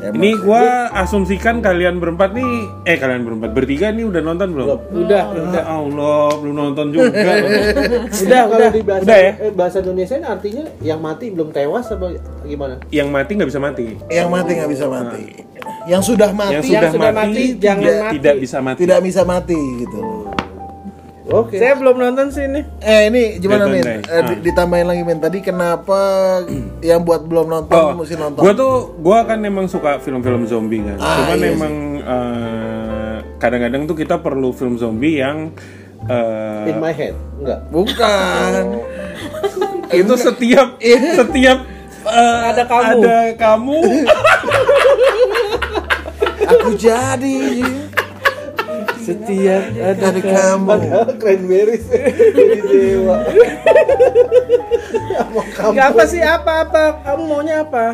Ini 0.00 0.30
gue 0.34 0.64
asumsikan 0.90 1.60
kalian 1.60 2.00
berempat 2.00 2.32
nih, 2.32 2.48
eh 2.88 2.96
kalian 2.96 3.20
berempat 3.22 3.52
bertiga 3.52 3.92
nih 3.92 4.08
udah 4.08 4.22
nonton 4.24 4.48
belum? 4.50 4.66
Udah, 4.96 5.24
Ya 5.52 5.62
Allah, 5.62 6.28
belum 6.40 6.54
nonton 6.56 6.86
juga. 6.88 7.12
udah, 8.24 8.42
kalau 8.48 8.56
udah. 8.56 8.70
di 8.72 8.82
bahasa 8.82 9.04
Udah 9.04 9.18
ya? 9.18 9.32
eh, 9.36 9.52
bahasa 9.52 9.76
Indonesia 9.80 10.14
ini 10.16 10.26
artinya 10.26 10.64
yang 10.80 10.98
mati 10.98 11.28
belum 11.28 11.52
tewas 11.52 11.92
apa 11.92 12.16
gimana 12.42 12.80
Yang 12.88 13.08
mati 13.12 13.30
nggak 13.36 13.48
bisa 13.52 13.60
mati. 13.60 13.86
Yang 14.08 14.28
mati 14.32 14.50
nggak 14.56 14.70
bisa 14.72 14.86
mati. 14.88 15.22
Yang 15.84 16.02
sudah 16.04 16.30
mati 16.32 16.54
Yang 16.54 16.64
Yang 16.64 16.64
sudah, 16.64 16.90
sudah 16.90 17.12
mati, 17.12 17.20
mati, 17.20 17.44
jangan 17.60 17.82
tidak, 17.84 18.00
mati. 18.00 18.14
tidak 18.16 18.34
bisa 18.40 18.58
mati. 18.58 18.78
tidak 18.80 19.00
bisa 19.04 19.20
mati 19.22 19.58
gitu. 19.84 20.00
Oke. 21.22 21.56
Saya 21.56 21.76
belum 21.76 21.96
nonton 21.96 22.28
sih 22.28 22.42
ini. 22.42 22.64
Eh 22.80 23.06
ini 23.06 23.36
gimana 23.36 23.66
Min? 23.66 23.84
Eh, 23.84 24.00
di- 24.00 24.08
Ah. 24.08 24.40
ditambahin 24.40 24.86
lagi 24.86 25.02
Min. 25.02 25.18
Tadi 25.18 25.38
kenapa 25.40 26.00
yang 26.82 27.02
buat 27.02 27.22
belum 27.22 27.46
nonton 27.46 27.76
Oh, 27.76 27.92
mesti 27.92 28.16
nonton? 28.16 28.40
Gua 28.40 28.52
tuh 28.52 28.72
gua 28.96 29.18
kan 29.24 29.38
emang 29.38 29.66
suka 29.66 29.98
film-film 29.98 30.42
zombie 30.44 30.80
kan. 30.80 30.96
Ah, 30.96 31.16
Cuman 31.20 31.36
iya 31.36 31.48
emang 31.52 31.74
eh, 31.98 33.16
kadang-kadang 33.36 33.84
tuh 33.84 33.94
kita 33.94 34.16
perlu 34.16 34.50
film 34.50 34.74
zombie 34.74 35.18
yang 35.18 35.52
eh, 36.02 36.66
In 36.66 36.78
my 36.78 36.90
head. 36.90 37.12
Enggak. 37.36 37.60
Bukan. 37.68 38.62
itu 39.92 40.14
setiap 40.16 40.78
setiap 41.18 41.58
eh, 42.02 42.38
Ada 42.48 42.62
kamu. 42.64 43.00
ada 43.02 43.16
kamu 43.34 43.78
Aku 46.50 46.74
jadi 46.74 47.38
Setiap 49.10 49.62
ada 49.74 49.92
dari 49.92 50.22
kamu. 50.22 50.66
Padahal 50.66 51.08
cranberries 51.16 51.84
jadi 51.88 52.58
dewa. 52.62 53.16
Sama 55.10 55.42
kamu. 55.52 55.72
Gak 55.74 55.86
apa 55.90 56.02
sih 56.06 56.20
apa 56.20 56.52
apa? 56.64 56.82
Kamu 57.02 57.22
maunya 57.26 57.56
apa? 57.62 57.84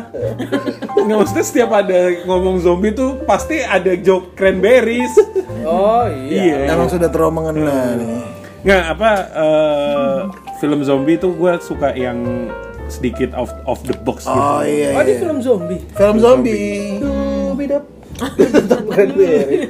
nggak 0.97 1.17
maksudnya 1.17 1.45
setiap 1.45 1.71
ada 1.71 1.99
ngomong 2.25 2.59
zombie 2.59 2.91
tuh 2.91 3.21
pasti 3.23 3.61
ada 3.61 3.95
joke 3.95 4.35
cranberries 4.35 5.15
Oh 5.63 6.03
iya. 6.03 6.67
Emang 6.67 6.87
sudah 6.87 7.07
terlalu 7.07 7.33
mengena 7.33 7.95
nih. 7.95 8.19
nggak 8.59 8.83
apa 8.91 9.11
eh, 9.31 10.15
film 10.57 10.83
zombie 10.83 11.15
tuh 11.15 11.31
gue 11.31 11.51
suka 11.61 11.93
yang 11.93 12.49
sedikit 12.87 13.31
off 13.31 13.53
off 13.63 13.79
the 13.83 13.95
box 14.01 14.23
gitu 14.23 14.35
Oh 14.35 14.59
iya. 14.61 14.91
Oh 14.91 15.01
di 15.01 15.13
iya. 15.13 15.19
film 15.21 15.39
zombie. 15.39 15.79
Film 15.93 16.17
zombie. 16.17 16.99
Tuh, 16.99 17.51
beda. 17.53 17.77
Tetap 18.51 18.81
cranberry. 18.83 19.69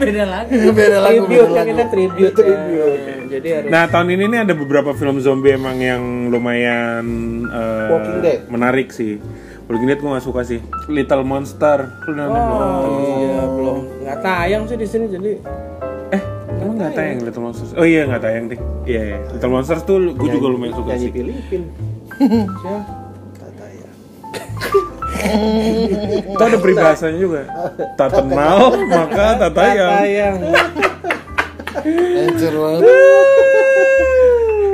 Beda 0.00 0.24
lagi. 0.24 0.54
Beda 0.80 0.98
lagu. 0.98 1.24
Tribute 1.28 1.44
kan 1.44 1.52
lagu. 1.52 1.68
kita 1.68 1.84
tribute. 1.92 2.34
Tribute. 2.34 3.00
ya. 3.04 3.14
Jadi 3.36 3.48
harus. 3.54 3.68
Nah 3.70 3.82
tahun 3.86 4.08
ini 4.16 4.24
nih 4.26 4.40
ada 4.48 4.54
beberapa 4.56 4.90
film 4.96 5.16
zombie 5.20 5.54
emang 5.54 5.76
yang 5.78 6.02
lumayan 6.32 7.04
eh, 7.46 7.88
Walking 7.92 8.18
Dead. 8.24 8.40
menarik 8.48 8.88
sih. 8.90 9.20
Walking 9.68 9.86
Dead 9.86 10.00
gue 10.02 10.10
gak 10.10 10.26
suka 10.26 10.40
sih. 10.42 10.58
Little 10.90 11.22
Monster, 11.22 11.78
lu 12.02 12.10
udah 12.10 12.26
nonton 12.26 12.42
belum? 12.42 12.58
Oh 12.58 12.98
iya 12.98 13.42
belum. 13.46 13.78
Nggak 14.02 14.18
tayang 14.18 14.62
sih 14.66 14.74
di 14.74 14.86
sini 14.88 15.04
jadi. 15.06 15.30
Eh, 16.10 16.22
emang 16.58 16.74
nggak 16.74 16.92
tayang 16.92 17.18
Little 17.22 17.42
Monsters? 17.46 17.70
Oh 17.78 17.86
iya 17.86 18.02
nggak 18.02 18.18
tayang 18.18 18.44
deh. 18.50 18.58
Iya, 18.82 19.02
iya. 19.14 19.18
Little 19.30 19.52
Monsters 19.54 19.82
tuh 19.86 20.10
gue 20.10 20.28
juga 20.28 20.46
lumayan 20.50 20.74
suka 20.74 20.90
Nyanyi 20.90 21.06
sih. 21.06 21.12
Filipin. 21.14 21.62
Siapa? 22.18 22.82
Tata 23.38 23.66
ya. 23.70 23.90
Itu 26.32 26.42
ada 26.42 26.56
peribahasanya 26.56 27.18
juga. 27.18 27.42
Tak 27.94 28.08
kenal 28.14 28.58
maka 28.86 29.26
tak 29.38 29.52
tayang. 29.52 29.92
Tayang. 29.98 30.36
Hancur 31.70 32.54
banget. 32.56 32.82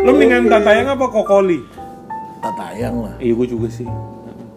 Lu 0.00 0.10
mendingan 0.10 0.42
tak 0.46 0.62
tayang 0.62 0.86
apa 0.88 1.04
kokoli? 1.06 1.60
Tak 2.38 2.54
tayang 2.54 2.94
lah. 3.00 3.14
Iya 3.18 3.32
gue 3.34 3.46
juga 3.48 3.68
sih. 3.68 3.88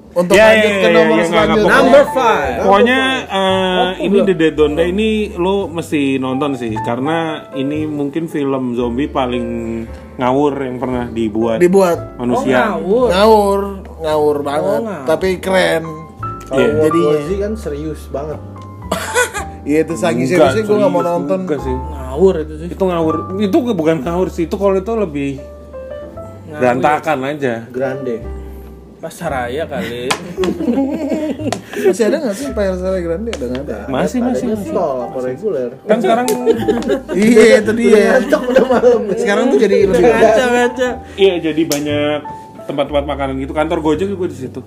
Untuk 0.10 0.34
Ya, 0.34 0.50
lanjut 0.52 0.66
ya, 0.66 0.74
ke 0.76 0.88
ya, 0.90 0.90
nomor 0.92 1.16
ya, 1.16 1.26
selanjutnya. 1.28 1.70
Number 1.72 2.04
five. 2.12 2.54
Pokoknya 2.60 3.00
eh, 3.30 3.88
ini 4.02 4.18
The 4.20 4.34
Dead 4.34 4.54
Don't 4.54 4.74
Die 4.74 4.90
ini 4.90 5.10
lo 5.38 5.70
mesti 5.70 6.18
nonton 6.18 6.58
sih 6.58 6.74
karena 6.82 7.18
ini 7.54 7.86
mungkin 7.86 8.26
film 8.26 8.74
zombie 8.74 9.06
paling 9.06 9.46
ngawur 10.18 10.54
yang 10.60 10.76
pernah 10.76 11.06
dibuat 11.08 11.62
dibuat 11.62 12.18
Oh 12.18 12.26
manusia. 12.26 12.74
ngawur. 12.74 13.08
ngawur, 13.08 13.60
ngawur 14.00 14.38
banget. 14.42 14.82
ngawur. 14.82 15.06
Tapi 15.06 15.28
keren. 15.38 15.84
Kalau 16.46 16.60
Iya. 16.60 16.90
War 16.90 17.20
Z 17.22 17.30
kan 17.38 17.54
serius 17.54 18.02
banget. 18.10 18.40
Iya 19.62 19.84
itu 19.84 19.94
saking 19.94 20.26
seriusnya 20.26 20.64
gue 20.64 20.78
gak 20.78 20.90
mau 20.90 21.04
nonton. 21.04 21.40
juga 21.44 21.58
sih. 21.60 21.76
Ngawur 21.76 22.36
itu 22.42 22.54
sih. 22.58 22.68
Itu 22.72 22.84
ngawur. 22.84 23.16
Itu 23.38 23.58
bukan 23.70 24.02
ngawur 24.02 24.28
sih. 24.28 24.44
Itu 24.46 24.56
kalau 24.56 24.76
itu 24.76 24.92
lebih 24.92 25.32
berantakan 26.50 27.18
aja. 27.28 27.68
Grande. 27.70 28.24
Pasar 29.00 29.32
raya 29.32 29.64
kali. 29.64 30.12
Masih 31.86 32.04
ada 32.04 32.18
gak 32.20 32.36
sih 32.36 32.52
State 32.52 33.00
Grande? 33.00 33.32
Ada 33.32 33.46
nggak 33.46 33.64
ada? 33.64 33.78
Masih 33.88 34.20
masih. 34.20 34.48
Adanya 34.52 34.66
stall 34.66 34.98
apa 35.06 35.18
reguler. 35.22 35.70
Kan 35.86 35.98
sekarang 36.02 36.26
iya 37.16 37.62
itu 37.62 37.72
dia. 37.78 38.20
Udah 38.28 38.66
malam. 38.66 39.02
Sekarang 39.14 39.44
tuh 39.48 39.60
jadi 39.60 39.88
lebih 39.88 40.04
Ngaca 40.04 40.44
ngaca. 40.50 40.90
iya 41.16 41.34
jadi 41.40 41.62
banyak 41.64 42.20
tempat-tempat 42.70 43.04
makanan 43.04 43.34
gitu. 43.42 43.52
Kantor 43.52 43.80
Gojek 43.82 44.08
juga 44.08 44.30
di 44.30 44.38
situ. 44.38 44.62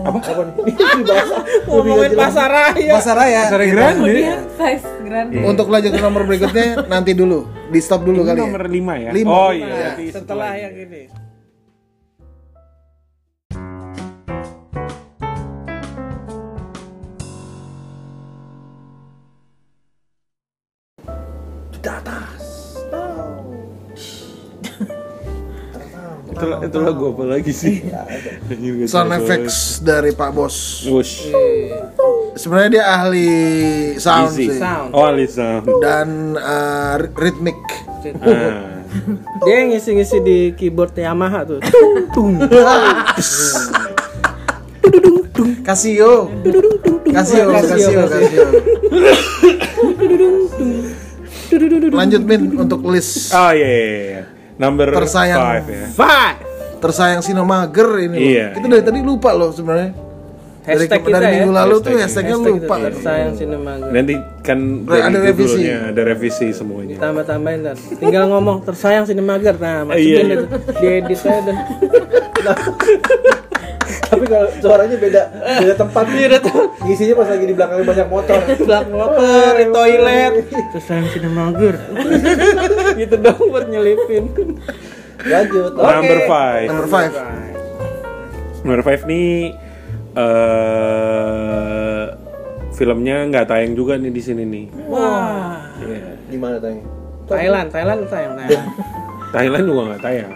Apa 0.00 0.16
nih? 0.16 0.72
Ini 0.72 1.02
bahasa 1.04 1.36
Ngomongin 1.68 2.12
pasar 2.16 2.48
raya. 2.48 2.92
Pasar 2.96 3.14
Raya. 3.14 3.40
Pasar 3.44 3.60
Kita- 3.60 3.74
Grande. 3.76 4.12
Size 4.56 4.86
grande. 5.04 5.36
Untuk 5.44 5.66
lanjut 5.68 5.92
ke 5.92 6.00
nomor 6.00 6.22
berikutnya 6.24 6.66
nanti 6.88 7.12
dulu. 7.12 7.44
Di 7.68 7.78
stop 7.78 8.02
dulu 8.02 8.24
Ini 8.24 8.28
kali 8.32 8.38
nomor 8.40 8.62
ya. 8.64 8.70
5 8.72 9.04
ya? 9.04 9.10
Lima. 9.12 9.28
Oh 9.28 9.50
iya. 9.52 9.66
Nah, 9.66 9.76
berarti 9.76 10.04
setelah 10.08 10.50
yang 10.56 10.74
ini. 10.74 11.02
Itulah, 26.60 26.68
itulah 26.68 26.92
gue 26.92 27.08
apa 27.10 27.24
lagi 27.26 27.52
sih? 27.52 27.74
Gak 27.88 28.86
Sound 28.86 29.08
tahu 29.08 29.18
effects 29.18 29.56
dari 29.80 30.12
Pak 30.12 30.30
Bos. 30.30 30.84
Wush. 30.86 31.32
Sebenarnya 32.30 32.70
dia 32.70 32.84
ahli 32.86 33.28
sound 33.96 34.30
Easy. 34.30 34.46
sih. 34.48 34.58
Sound. 34.58 34.92
Oh, 34.92 35.02
Alisa. 35.02 35.60
Dan 35.82 36.36
uh, 36.36 36.94
ri- 36.96 37.12
ritmik. 37.18 37.58
Ah. 38.22 38.80
Dia 39.40 39.54
yang 39.60 39.70
ngisi-ngisi 39.70 40.18
di 40.20 40.38
keyboard 40.54 40.94
Yamaha 40.94 41.44
tuh. 41.44 41.60
Casio. 45.60 46.28
Casio, 47.06 47.44
Casio, 47.50 47.78
Casio, 47.78 48.02
Casio. 48.08 48.46
Lanjut 51.90 52.22
Min 52.22 52.54
untuk 52.56 52.80
list 52.86 53.34
Oh 53.34 53.50
iya, 53.50 53.66
iya, 53.66 53.90
iya. 54.06 54.22
Number 54.56 54.92
Tersayang. 54.92 55.38
five 55.40 55.66
ya. 55.66 55.86
Five. 55.90 56.49
Tersayang 56.80 57.20
Sinemager 57.20 57.88
ini 58.00 58.16
loh. 58.16 58.30
Iya. 58.32 58.46
Kita 58.56 58.66
dari 58.66 58.82
tadi 58.82 59.00
lupa 59.00 59.30
loh 59.32 59.52
sebenarnya. 59.52 59.92
Dari, 60.60 60.76
Hashtag 60.86 61.00
kita 61.02 61.16
dari 61.16 61.24
ya. 61.24 61.32
minggu 61.40 61.52
lalu 61.56 61.74
tuh 61.80 61.88
Hashtag. 61.96 62.04
hashtagnya 62.04 62.36
Hashtag 62.36 62.52
lupa. 62.52 62.74
itu, 62.76 62.98
Sayang 63.00 63.32
Cinema 63.32 63.72
Nanti 63.80 64.14
kan 64.44 64.58
Ada 64.84 65.08
dari 65.08 65.24
revisi. 65.24 65.48
judulnya 65.56 65.76
ada 65.88 66.02
revisi 66.04 66.46
semuanya. 66.52 66.96
Tambah-tambahin 67.00 67.60
dan 67.64 67.76
tinggal 67.96 68.24
ngomong 68.28 68.56
tersayang 68.62 69.04
Cinemager. 69.08 69.56
Nah, 69.56 69.88
masukin 69.88 70.04
Iya. 70.20 70.34
itu. 70.36 70.46
Diedit 70.78 71.20
aja 71.20 71.40
dan 71.42 71.56
Tapi 74.10 74.26
kalau 74.26 74.48
suaranya 74.58 74.96
beda 74.98 75.22
beda 75.62 75.74
tempat. 75.76 76.02
Beda 76.10 76.38
tempat. 76.42 76.66
Ngisinya 76.82 77.14
pas 77.14 77.28
lagi 77.30 77.44
di 77.46 77.54
belakang 77.54 77.78
banyak 77.80 78.08
motor. 78.10 78.38
belak 78.66 78.86
motor, 78.90 79.50
di 79.54 79.64
toilet. 79.70 80.32
Tersayang 80.76 81.08
Cinemager. 81.08 81.74
gitu 83.00 83.14
dong 83.16 83.40
buat 83.48 83.66
nyelipin. 83.66 84.24
Lanjut. 85.26 85.70
Number 85.76 86.18
five. 86.24 86.68
Number 86.68 86.88
five. 86.88 87.12
Number 88.60 88.82
five 88.84 89.02
nih 89.08 89.56
eh 90.10 92.04
filmnya 92.74 93.28
nggak 93.28 93.46
tayang 93.48 93.72
juga 93.76 93.96
nih 94.00 94.12
di 94.12 94.22
sini 94.22 94.42
nih. 94.44 94.66
Wah. 94.88 95.60
Gimana 96.30 96.56
tanya? 96.56 96.82
Thailand, 97.30 97.68
Thailand 97.70 98.00
sayang 98.10 98.34
Thailand. 98.34 98.68
Thailand 99.34 99.64
juga 99.68 99.82
nggak 99.92 100.02
tayang. 100.02 100.32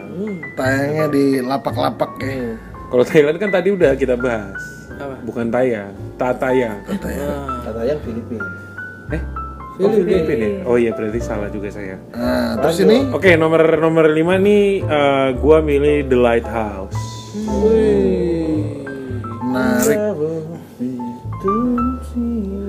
Tayangnya 0.55 1.05
di 1.11 1.25
lapak-lapak 1.43 2.13
ya. 2.23 2.55
Kalau 2.93 3.05
Thailand 3.05 3.37
kan 3.43 3.51
tadi 3.51 3.69
udah 3.75 3.93
kita 3.99 4.15
bahas. 4.15 4.61
Apa? 4.95 5.19
Bukan 5.27 5.51
tayang, 5.51 5.91
tak 6.15 6.39
tayang. 6.39 6.79
Kata 6.87 7.81
yang 7.83 7.99
Filipina. 8.07 8.47
Eh, 9.11 9.23
oh, 9.77 9.91
Filipina 9.91 10.47
ya? 10.47 10.61
Oh 10.65 10.77
iya 10.77 10.91
berarti 10.91 11.19
salah 11.19 11.49
juga 11.49 11.69
saya. 11.69 11.99
Nah, 12.11 12.59
terus 12.59 12.79
ini 12.81 13.11
Oke 13.11 13.35
nomor 13.35 13.61
nomor 13.75 14.07
lima 14.07 14.37
nih 14.37 14.81
eh, 14.81 15.29
gua 15.37 15.59
milih 15.61 16.07
The 16.07 16.17
Lighthouse. 16.17 16.99
menarik. 19.45 19.99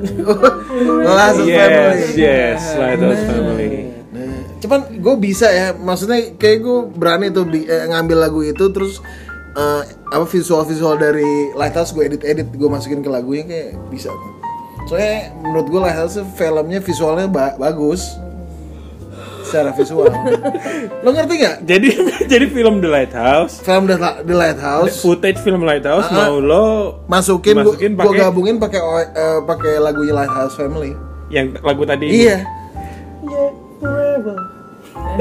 Last 1.08 1.39
Yes, 1.41 1.48
Family. 1.48 2.04
yes, 2.15 2.62
Lighthouse 2.76 3.24
Family. 3.26 3.70
Nah, 4.12 4.39
Cuman 4.58 4.80
gue 4.91 5.15
bisa 5.18 5.48
ya, 5.48 5.68
maksudnya 5.74 6.36
kayak 6.36 6.60
gue 6.60 6.80
berani 6.91 7.28
tuh 7.30 7.46
bi- 7.46 7.65
eh, 7.65 7.86
ngambil 7.86 8.18
lagu 8.20 8.41
itu 8.41 8.65
terus 8.70 9.00
eh, 9.54 9.82
apa 10.06 10.26
visual-visual 10.26 10.96
dari 10.96 11.26
Lighthouse 11.52 11.91
gue 11.91 12.04
edit-edit 12.06 12.52
gue 12.52 12.68
masukin 12.68 13.00
ke 13.00 13.08
lagunya 13.08 13.46
kayak 13.46 13.70
bisa 13.88 14.10
tuh. 14.10 14.34
Soalnya 14.86 15.15
menurut 15.36 15.67
gue 15.67 15.80
Lighthouse 15.80 16.17
filmnya 16.34 16.78
visualnya 16.78 17.26
ba- 17.26 17.56
bagus 17.56 18.06
secara 19.43 19.69
visual. 19.71 20.10
Lo 21.04 21.10
ngerti 21.10 21.34
nggak? 21.36 21.56
Jadi 21.63 21.88
jadi 22.32 22.45
film 22.48 22.80
The 22.80 22.89
Lighthouse, 22.89 23.60
Film 23.60 23.86
The, 23.86 23.95
The 24.21 24.36
Lighthouse 24.36 24.98
footage 25.00 25.38
film 25.39 25.62
Lighthouse 25.62 26.06
Ah. 26.08 26.28
mau 26.28 26.38
lo 26.38 26.65
masukin, 27.06 27.58
Masukin 27.58 27.93
gue 27.93 28.02
pakai- 28.04 28.21
gabungin 28.21 28.56
pakai 28.58 28.82
eh, 29.12 29.39
pakai 29.41 29.74
lagunya 29.78 30.13
Lighthouse 30.13 30.54
Family. 30.54 30.93
yang 31.28 31.58
lagu 31.60 31.82
tadi 31.84 32.06
ini. 32.06 32.17
Iya. 32.24 32.38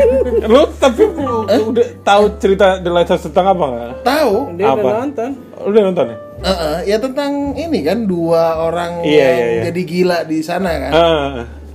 Lu 0.53 0.63
tapi 0.77 1.03
lu 1.05 1.47
udah 1.73 1.87
tahu 2.03 2.25
cerita 2.37 2.79
The 2.79 2.91
Lighthouse 2.91 3.25
tentang 3.27 3.55
apa 3.55 3.65
nggak? 3.65 3.91
Tahu? 4.03 4.35
Dia 4.59 4.67
udah 4.71 4.83
Apa? 4.85 4.89
nonton. 5.03 5.31
Lu 5.65 5.69
udah 5.73 5.83
nonton 5.89 6.05
ya? 6.11 6.17
Eh, 6.45 6.49
eh, 6.51 6.77
ya 6.93 6.97
tentang 7.01 7.57
ini 7.57 7.81
kan 7.81 8.05
dua 8.05 8.61
orang 8.61 9.01
Iya, 9.01 9.17
yang 9.17 9.33
iya, 9.33 9.47
iya. 9.49 9.63
jadi 9.73 9.81
gila 9.83 10.19
di 10.29 10.39
sana 10.45 10.71
kan. 10.77 10.93
Ah, 10.93 11.31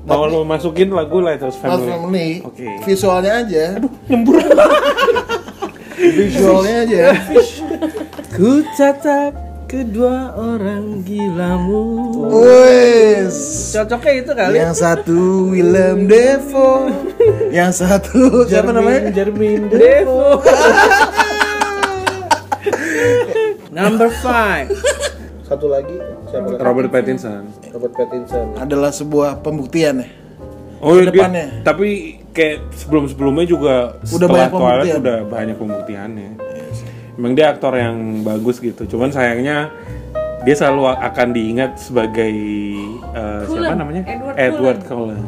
mau 0.05 0.29
lu 0.29 0.45
masukin 0.45 0.93
lagu 0.93 1.17
Lighthouse 1.19 1.57
Family. 1.57 1.89
Family. 1.89 2.29
Oke. 2.45 2.67
Visualnya 2.85 3.41
aja. 3.41 3.63
Aduh, 3.81 3.91
nyembur. 4.05 4.37
Visualnya 5.97 6.75
aja. 6.85 7.03
Ku 8.29 8.61
tatap 8.77 9.48
kedua 9.69 10.33
orang 10.33 11.05
gilamu. 11.05 11.85
Wes. 12.41 13.37
Cocoknya 13.69 14.13
itu 14.17 14.31
kali. 14.33 14.57
Yang 14.57 14.73
satu 14.81 15.19
Willem 15.53 16.09
Dafoe, 16.09 16.89
yang 17.57 17.69
satu 17.69 18.49
siapa 18.49 18.73
namanya? 18.73 19.13
Jermin 19.13 19.69
Devo. 19.71 20.41
Number 23.69 24.09
five. 24.19 24.73
Satu 25.45 25.69
lagi 25.69 25.97
siapa 26.29 26.49
lagi? 26.49 26.61
Robert 26.65 26.89
Pattinson. 26.89 27.45
Robert 27.69 27.93
Pattinson. 27.93 28.57
Adalah 28.57 28.89
sebuah 28.89 29.45
pembuktian 29.45 30.01
ya. 30.01 30.09
Oh 30.79 30.95
iya, 30.95 31.11
dia, 31.11 31.27
tapi 31.59 32.23
kayak 32.31 32.71
sebelum-sebelumnya 32.71 33.43
juga 33.43 33.99
Udah 33.99 34.07
setelah 34.07 34.47
banyak 34.47 34.47
Twilight 34.47 34.79
pembuktian. 34.79 34.99
udah 35.03 35.17
banyak 35.27 35.55
pembuktiannya. 35.59 36.29
Emang 37.19 37.35
dia 37.35 37.51
aktor 37.51 37.75
yang 37.75 38.23
bagus 38.23 38.63
gitu. 38.63 38.87
Cuman 38.87 39.11
sayangnya 39.11 39.67
dia 40.47 40.55
selalu 40.55 40.87
akan 40.87 41.35
diingat 41.35 41.75
sebagai 41.75 42.31
eh, 43.11 43.41
siapa 43.43 43.75
namanya? 43.75 44.07
Edward 44.39 44.87
Cullen. 44.87 45.19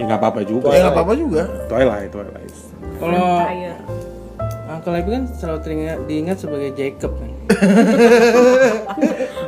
Ya 0.00 0.08
nggak 0.08 0.24
apa-apa 0.24 0.40
juga. 0.48 0.72
Ya 0.72 0.88
nggak 0.88 0.96
apa-apa 0.96 1.14
juga. 1.20 1.42
Twilight, 1.68 2.08
Twilight. 2.08 2.56
Kalau. 2.96 3.44
Uncle 4.64 4.96
Abby 4.96 5.10
kan 5.12 5.24
selalu 5.28 5.58
teringat, 5.60 5.98
diingat 6.08 6.36
sebagai 6.40 6.72
Jacob 6.72 7.12
kan. 7.20 7.30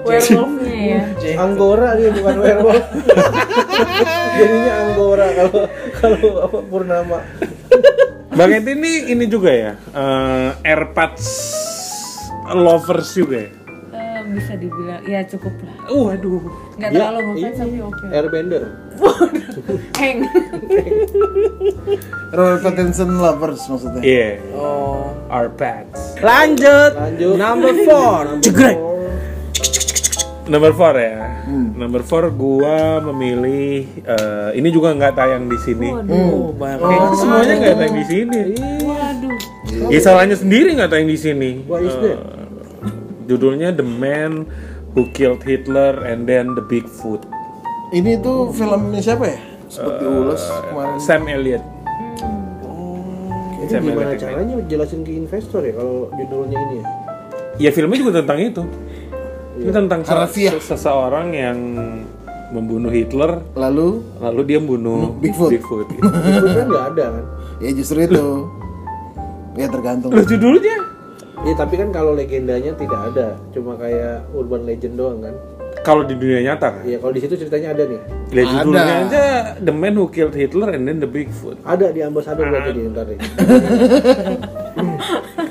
Werewolf-nya 0.07 0.77
ya. 0.77 1.03
Anggora 1.41 1.97
dia 1.97 2.13
bukan 2.13 2.37
werewolf. 2.45 2.85
Jadinya 4.37 4.73
Anggora 4.85 5.27
kalau 5.33 5.61
kalau 5.97 6.31
apa 6.45 6.59
Purnama. 6.69 7.19
Bang 8.37 8.53
Edi 8.53 8.73
ini 8.77 8.93
ini 9.11 9.25
juga 9.27 9.49
ya, 9.49 9.73
eh, 9.97 10.51
AirPods 10.63 11.25
lovers 12.53 13.17
juga 13.17 13.49
ya. 13.49 13.51
Eh, 13.97 14.21
bisa 14.29 14.53
dibilang 14.55 15.01
ya 15.09 15.25
cukup 15.25 15.57
lah. 15.65 15.77
Uh, 15.89 16.13
aduh. 16.13 16.45
Nggak 16.77 16.91
Dia 16.93 16.99
terlalu 17.01 17.21
ngefans 17.33 17.57
tapi 17.57 17.77
oke. 17.81 18.05
Airbender. 18.13 18.63
Heng. 19.97 20.19
Robert 22.37 22.61
Pattinson 22.61 23.11
lovers 23.17 23.63
maksudnya. 23.67 24.03
Iya, 24.05 24.29
Oh. 24.53 25.17
AirPods. 25.33 26.21
Lanjut. 26.21 26.93
Lanjut. 26.93 27.35
Number 27.41 27.73
four. 27.89 28.21
Jegrek. 28.45 28.77
Number 30.47 30.71
4 30.71 30.95
ya. 30.95 31.19
Number 31.75 32.01
4 32.07 32.31
gua 32.39 33.03
memilih 33.11 33.83
eh, 34.07 34.51
ini 34.55 34.69
juga 34.71 34.95
nggak 34.95 35.19
tayang 35.19 35.51
di 35.51 35.59
sini. 35.59 35.91
Oh, 35.91 36.55
banyak 36.55 36.79
Kayaknya 36.87 37.17
semuanya 37.19 37.55
nggak 37.59 37.77
tayang 37.77 37.97
di 37.99 38.07
sini. 38.07 38.41
Waduh. 38.87 39.37
Ya 39.91 39.99
salahnya 39.99 40.37
sendiri 40.39 40.79
nggak 40.79 40.91
tayang 40.91 41.11
di 41.11 41.19
sini. 41.19 41.51
What 41.67 41.83
is 41.83 41.95
Eh, 41.99 42.19
judulnya 43.27 43.75
The 43.75 43.83
Man 43.83 44.47
Who 44.95 45.11
Killed 45.11 45.43
Hitler 45.43 46.07
and 46.07 46.31
Then 46.31 46.55
the 46.55 46.63
Bigfoot. 46.63 47.27
Ini 47.91 48.23
tuh 48.23 48.55
filmnya 48.55 49.03
siapa 49.03 49.27
ya? 49.27 49.39
Seperti 49.67 50.05
ulas 50.07 50.43
kemarin. 50.71 50.99
Sam 51.03 51.23
Elliott. 51.27 51.65
Ini 53.59 53.67
Sam 53.67 53.83
gimana 53.83 54.15
Elliott 54.15 54.15
yang 54.15 54.23
caranya 54.23 54.55
jelasin 54.71 55.01
ke 55.03 55.11
investor 55.11 55.61
ya 55.67 55.75
kalau 55.75 56.07
judulnya 56.15 56.59
ini 56.71 56.75
ya? 56.79 56.85
Ya 57.57 57.71
filmnya 57.75 57.99
juga 57.99 58.23
tentang 58.23 58.39
itu. 58.39 58.63
Ini 59.57 59.71
tentang 59.71 60.01
se- 60.03 60.53
se- 60.53 60.61
seseorang 60.63 61.29
yang 61.31 61.59
membunuh 62.49 62.89
Hitler, 62.89 63.43
Lalu 63.53 64.05
lalu 64.19 64.41
dia 64.45 64.59
membunuh 64.59 65.13
Bigfoot. 65.23 65.51
Bigfoot. 65.51 65.89
Kan 65.91 66.67
nggak 66.67 66.87
ada 66.95 67.05
kan? 67.11 67.25
ya 67.59 67.71
justru 67.73 67.99
itu. 68.01 68.27
Ya 69.55 69.67
tergantung. 69.67 70.13
Loh 70.13 70.23
judulnya? 70.23 70.77
Iya 71.39 71.55
tapi 71.55 71.75
kan 71.75 71.89
kalau 71.89 72.13
legendanya 72.13 72.73
tidak 72.75 73.01
ada, 73.07 73.27
cuma 73.51 73.75
kayak 73.75 74.25
urban 74.31 74.63
legend 74.63 74.95
doang 74.95 75.21
kan? 75.21 75.35
Kalau 75.79 76.03
di 76.03 76.13
dunia 76.13 76.43
nyata 76.45 76.71
kan? 76.71 76.83
Iya 76.83 76.99
kalau 76.99 77.13
di 77.13 77.21
situ 77.21 77.35
ceritanya 77.37 77.71
ada 77.71 77.83
nih. 77.85 78.01
Ya 78.29 78.43
judulnya 78.45 78.83
Ada. 78.83 78.95
aja 79.01 79.23
The 79.57 79.73
Man 79.73 79.95
Who 79.95 80.09
Killed 80.09 80.35
Hitler 80.35 80.69
and 80.71 80.85
Then 80.85 80.99
the 80.99 81.07
Bigfoot. 81.07 81.57
Ada 81.63 81.91
di 81.91 82.01
ambasador 82.01 82.45
berarti 82.45 82.71
di 82.71 82.83
ntar 82.93 83.05
nih. 83.07 83.19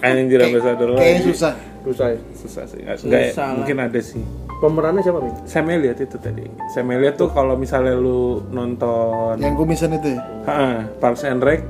Anjir 0.01 0.39
ambassador 0.41 0.87
Kayaknya 0.93 1.17
lagi. 1.17 1.27
susah. 1.27 1.53
Susah 1.85 2.07
ya. 2.11 2.19
Susah 2.33 2.63
sih. 2.65 2.81
Enggak 2.81 3.21
ya, 3.21 3.31
Susah 3.31 3.45
lah. 3.45 3.55
mungkin 3.55 3.77
ada 3.79 3.99
sih. 4.01 4.23
Pemerannya 4.55 5.01
siapa 5.03 5.19
nih? 5.21 5.33
Sam 5.45 5.67
Elliott 5.69 5.99
itu 5.99 6.17
tadi. 6.17 6.45
Sam 6.73 6.89
Elliott 6.89 7.15
tuh 7.15 7.29
kalau 7.29 7.53
misalnya 7.53 7.93
lu 7.93 8.41
nonton 8.49 9.37
Yang 9.37 9.53
kumisan 9.55 9.93
itu 9.93 10.15
ya. 10.15 10.21
ha, 10.47 10.87
Parks 10.97 11.23
and 11.23 11.43
Rec, 11.43 11.61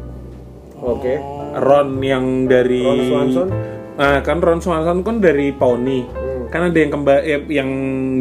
Oke. 0.78 1.18
Ron 1.56 1.98
yang 2.00 2.46
dari 2.46 2.84
Ron 2.84 3.02
Swanson? 3.04 3.48
Nah, 3.96 4.20
kan 4.22 4.38
Ron 4.40 4.60
Swanson 4.60 5.02
kan 5.02 5.18
dari 5.18 5.50
Pawnee. 5.50 6.04
Kan 6.46 6.72
ada 6.72 6.78
yang 6.78 6.92
kemba 6.94 7.20
eh, 7.20 7.42
yang 7.50 7.70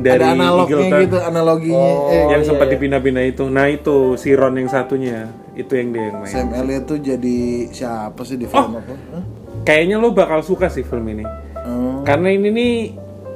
dari 0.00 0.22
Ada 0.22 0.32
analognya 0.32 0.74
Eagleton. 0.80 1.00
gitu, 1.06 1.18
analoginya. 1.20 1.76
Oh, 1.92 2.10
eh, 2.10 2.24
yang 2.32 2.42
iya, 2.42 2.48
sempat 2.48 2.66
iya. 2.66 2.72
dipindah-pindah 2.74 3.24
itu. 3.26 3.44
Nah, 3.46 3.66
itu 3.68 3.96
si 4.16 4.32
Ron 4.32 4.54
yang 4.56 4.66
satunya. 4.66 5.28
Itu 5.54 5.76
yang 5.76 5.92
dia 5.92 6.10
yang 6.10 6.16
main. 6.18 6.32
Sam 6.32 6.50
Elliott 6.50 6.84
tuh 6.88 6.98
jadi 6.98 7.38
siapa 7.70 8.22
sih 8.24 8.34
di 8.34 8.46
film 8.48 8.74
apa? 8.74 8.94
Hah? 9.12 9.22
Kayaknya 9.62 9.96
lo 9.98 10.10
bakal 10.10 10.40
suka 10.42 10.66
sih 10.66 10.82
film 10.82 11.04
ini. 11.10 11.22
Karena 12.04 12.28
ini 12.30 12.48
nih 12.48 12.74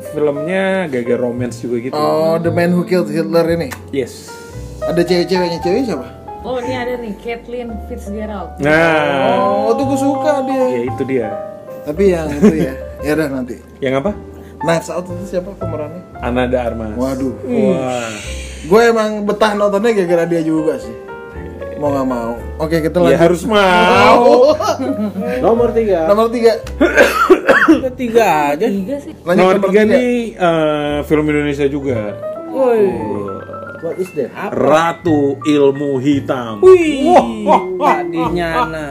filmnya 0.06 0.64
gagah 0.86 1.18
romance 1.18 1.58
juga 1.58 1.76
gitu. 1.82 1.94
Oh, 1.94 2.36
The 2.36 2.48
Man 2.48 2.72
Who 2.72 2.84
Killed 2.84 3.08
Hitler 3.08 3.48
ini. 3.50 3.68
Yes. 3.90 4.28
Ada 4.80 5.02
cewek-ceweknya, 5.02 5.58
cewek 5.58 5.82
siapa? 5.84 6.08
Oh 6.40 6.60
ini 6.60 6.70
ada 6.72 6.94
nih 6.96 7.12
Kathleen 7.18 7.74
Fitzgerald. 7.88 8.56
Nah, 8.62 9.66
Oh, 9.66 9.74
tuh 9.74 9.84
gue 9.84 9.98
suka 9.98 10.32
dia. 10.46 10.64
ya 10.70 10.80
itu 10.86 11.02
dia. 11.04 11.28
Tapi 11.82 12.02
yang 12.08 12.28
itu 12.30 12.54
ya, 12.58 12.72
ya 13.06 13.10
udah 13.14 13.28
nanti. 13.28 13.54
Yang 13.80 13.94
apa? 14.00 14.10
Knives 14.58 14.88
Out 14.88 15.06
itu 15.08 15.24
siapa 15.28 15.50
pemerannya? 15.54 16.02
Ananda 16.18 16.58
Armas. 16.62 16.94
Waduh. 16.94 17.34
Wah. 17.42 18.10
Gue 18.64 18.80
emang 18.86 19.22
betah 19.22 19.54
nontonnya 19.54 19.92
gara-gara 19.94 20.24
dia 20.26 20.42
juga 20.42 20.78
sih. 20.78 20.94
Mau 21.78 21.94
nggak 21.94 22.06
mau. 22.06 22.34
Oke 22.58 22.82
kita 22.82 22.98
Ya 22.98 23.14
lanjut. 23.14 23.18
harus 23.18 23.42
mau. 23.44 24.22
Nomor 25.46 25.70
tiga. 25.70 26.06
Nomor 26.06 26.26
tiga. 26.28 26.58
Ketiga 27.68 28.54
aja. 28.54 28.66
Tiga 28.66 28.96
sih. 28.98 29.12
Lanjut 29.22 29.38
Nomor 29.38 29.56
tiga 29.68 29.80
nih 29.84 30.10
eh, 30.32 30.96
film 31.04 31.24
Indonesia 31.28 31.66
juga. 31.66 32.16
Woi. 32.48 32.82
What 33.78 33.94
is 33.94 34.10
that? 34.18 34.50
Ratu 34.50 35.38
Ilmu 35.46 36.02
Hitam. 36.02 36.58
Wih. 36.66 37.46
Gak 37.78 38.10
dinyana. 38.10 38.90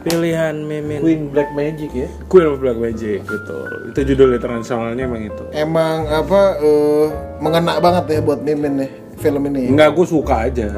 Pilihan 0.00 0.56
mimin. 0.64 1.04
Queen 1.04 1.22
Black 1.28 1.52
Magic 1.52 1.92
ya. 1.92 2.08
Queen 2.32 2.48
of 2.48 2.56
Black 2.56 2.80
Magic 2.80 3.20
betul. 3.20 3.92
Itu 3.92 4.00
judul 4.00 4.40
internasionalnya 4.40 5.04
emang 5.04 5.28
itu. 5.28 5.42
Emang 5.52 6.08
apa 6.08 6.56
eh, 6.56 7.06
mengena 7.36 7.76
banget 7.76 8.16
ya 8.16 8.20
buat 8.24 8.40
mimin 8.40 8.80
nih 8.80 8.90
film 9.20 9.44
ini. 9.52 9.68
Enggak, 9.68 9.92
gue 9.92 10.06
suka 10.08 10.48
aja. 10.48 10.72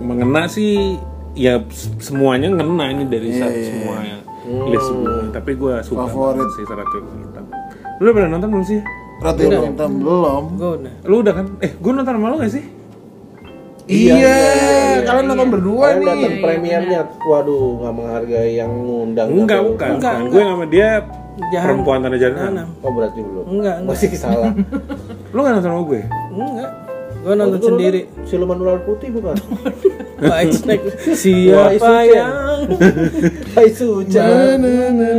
Mengena 0.00 0.48
sih 0.48 0.96
ya 1.36 1.60
semuanya 1.98 2.48
ngena 2.48 2.84
ini 2.94 3.04
dari 3.10 3.28
sa- 3.34 3.50
semua 4.44 4.64
list 4.68 4.88
gue. 4.90 5.16
Tapi 5.32 5.50
gue 5.54 5.74
suka 5.82 6.04
Favorit. 6.04 6.48
sih 6.52 6.62
Ratu 6.62 6.94
Ilmu 6.94 7.12
Hitam. 7.18 7.44
Lu 7.94 8.04
udah 8.04 8.14
pernah 8.14 8.30
nonton 8.30 8.48
belum 8.50 8.64
sih? 8.64 8.80
Ratu 9.18 9.40
Ilmu 9.42 9.64
Hitam 9.66 9.90
belum. 9.98 10.42
Gue 10.54 10.70
udah. 10.78 10.92
Lu 11.02 11.14
udah 11.18 11.32
kan? 11.32 11.46
Eh, 11.58 11.72
gue 11.72 11.90
nonton 11.90 12.12
sama 12.12 12.28
lu 12.28 12.36
gak 12.38 12.52
sih? 12.52 12.64
Iya, 13.84 14.36
kalian 15.04 15.26
nonton 15.28 15.48
berdua 15.50 15.92
Kalian 15.92 16.00
nih. 16.00 16.08
datang 16.08 16.34
premiernya, 16.40 17.00
waduh 17.22 17.84
nggak 17.84 17.92
menghargai 17.92 18.52
yang 18.54 18.72
ngundang. 18.72 19.28
Enggak, 19.30 19.60
bukan. 19.60 19.88
Enggak, 19.94 20.14
enggak. 20.18 20.32
Gue 20.32 20.42
sama 20.42 20.64
dia 20.64 20.88
Jangan- 21.44 21.66
perempuan 21.68 21.98
tanda 22.00 22.16
jalan. 22.16 22.36
Nanam. 22.38 22.68
Oh 22.80 22.90
berarti 22.90 23.20
belum. 23.20 23.44
Enggak, 23.44 23.76
enggak. 23.80 23.92
Masih 23.92 24.08
salah. 24.16 24.52
Lu 25.36 25.38
gak 25.38 25.52
nonton 25.52 25.68
sama 25.68 25.82
gue? 25.84 26.00
Enggak. 26.32 26.70
Gue 27.24 27.34
nonton 27.34 27.56
Waktu 27.56 27.68
sendiri. 27.72 28.00
kan 28.04 28.28
Siluman 28.28 28.58
ular 28.60 28.80
putih 28.84 29.08
bukan? 29.08 29.36
Snack. 30.52 30.80
Wah, 30.84 31.72
Siapa 31.72 31.94
yang 32.04 32.32
Hai 33.56 33.68
Suca. 33.72 34.24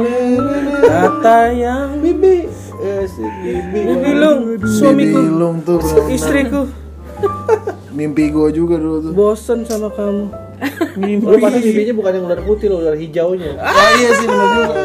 kata 0.85 1.39
yang 1.51 1.97
Bibi. 1.97 2.45
Eh, 2.77 3.03
si 3.09 3.25
Bibi. 3.41 3.79
Bilung 3.97 4.39
suamiku 4.61 5.19
tuh 5.65 5.79
istriku 6.05 6.69
Mimpi 7.95 8.27
gue 8.27 8.49
juga 8.51 8.75
dulu 8.75 8.97
tuh. 8.99 9.13
bosen 9.15 9.63
sama 9.63 9.87
kamu 9.89 10.27
Lu 11.23 11.37
pasti 11.39 11.59
bibinya 11.63 11.93
bukan 11.95 12.11
yang 12.15 12.25
ular 12.27 12.41
putih 12.43 12.67
loh, 12.71 12.79
ular 12.79 12.95
hijaunya. 12.95 13.59
Ah 13.59 13.91
iya 13.95 14.09
sih 14.15 14.27
bener 14.27 14.47
juga. 14.51 14.75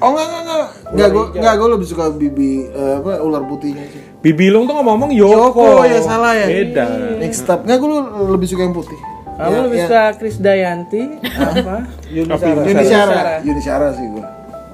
Oh 0.00 0.08
enggak 0.12 0.26
enggak 0.28 0.40
enggak. 0.40 0.68
Enggak 0.92 1.08
gue 1.10 1.24
enggak 1.36 1.54
gue 1.56 1.68
lebih 1.76 1.86
suka 1.88 2.04
bibi 2.12 2.50
eh, 2.68 2.94
apa 3.00 3.20
ular 3.20 3.42
putihnya 3.44 3.84
sih. 3.92 4.02
Bibilung 4.20 4.68
tuh 4.68 4.76
ngomong 4.76 5.10
Yoko. 5.16 5.32
Yoko, 5.48 5.88
ya 5.88 6.00
salah 6.04 6.36
ya. 6.36 6.46
Beda. 6.46 6.84
Next 7.16 7.40
step 7.40 7.64
enggak 7.64 7.78
gue 7.80 7.88
lebih 8.28 8.46
suka 8.46 8.62
yang 8.62 8.76
putih. 8.76 9.00
Kamu 9.40 9.56
Ya, 9.56 9.60
lebih 9.64 9.78
ya. 9.80 9.84
suka 9.88 10.02
Chris 10.20 10.36
Dayanti 10.36 11.02
apa? 11.24 11.76
Yuni 12.14 12.28
Apa 12.28 12.44
Sarah. 12.44 12.60
Yuni 12.60 12.68
Yuni 12.68 12.84
Sarah. 12.84 13.14
Syara, 13.16 13.34
Yuni 13.40 13.62
Syara 13.64 13.86
sih 13.96 14.04
gue. 14.04 14.24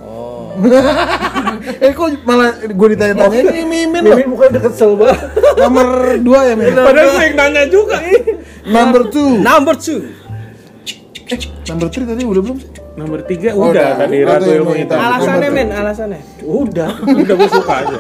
Oh. 0.03 0.51
eh 1.87 1.93
kok 1.95 2.07
malah 2.27 2.51
gue 2.67 2.89
ditanya-tanya 2.99 3.39
ini 3.47 3.63
Mimin 3.63 4.03
loh. 4.03 4.19
Mimin 4.19 4.29
bukan 4.35 4.49
deket 4.51 4.73
kesel 4.75 4.99
banget. 4.99 5.19
Nomor 5.63 5.87
2 6.19 6.49
ya 6.51 6.55
Mimin. 6.59 6.75
Padahal 6.75 7.09
gue 7.15 7.23
yang 7.23 7.37
nanya 7.39 7.63
juga. 7.71 7.97
Number 8.67 9.03
2. 9.07 9.47
Number 9.47 9.75
two. 9.79 10.01
Number 11.71 11.87
3 11.87 12.03
tadi 12.03 12.23
udah 12.27 12.43
belum? 12.43 12.59
Nomor 12.97 13.21
tiga 13.23 13.53
Oh, 13.53 13.69
udah 13.69 13.73
udah. 13.73 13.89
tadi 14.01 14.17
Ratu 14.21 14.33
Ratu 14.41 14.51
Ilmu 14.57 14.73
Hitam. 14.75 14.97
Alasannya 14.97 15.37
Number 15.43 15.53
men, 15.55 15.69
two. 15.69 15.77
alasannya. 15.77 16.21
Udah, 16.43 16.91
udah 17.23 17.35
gue 17.37 17.51
suka 17.53 17.75
aja. 17.77 17.97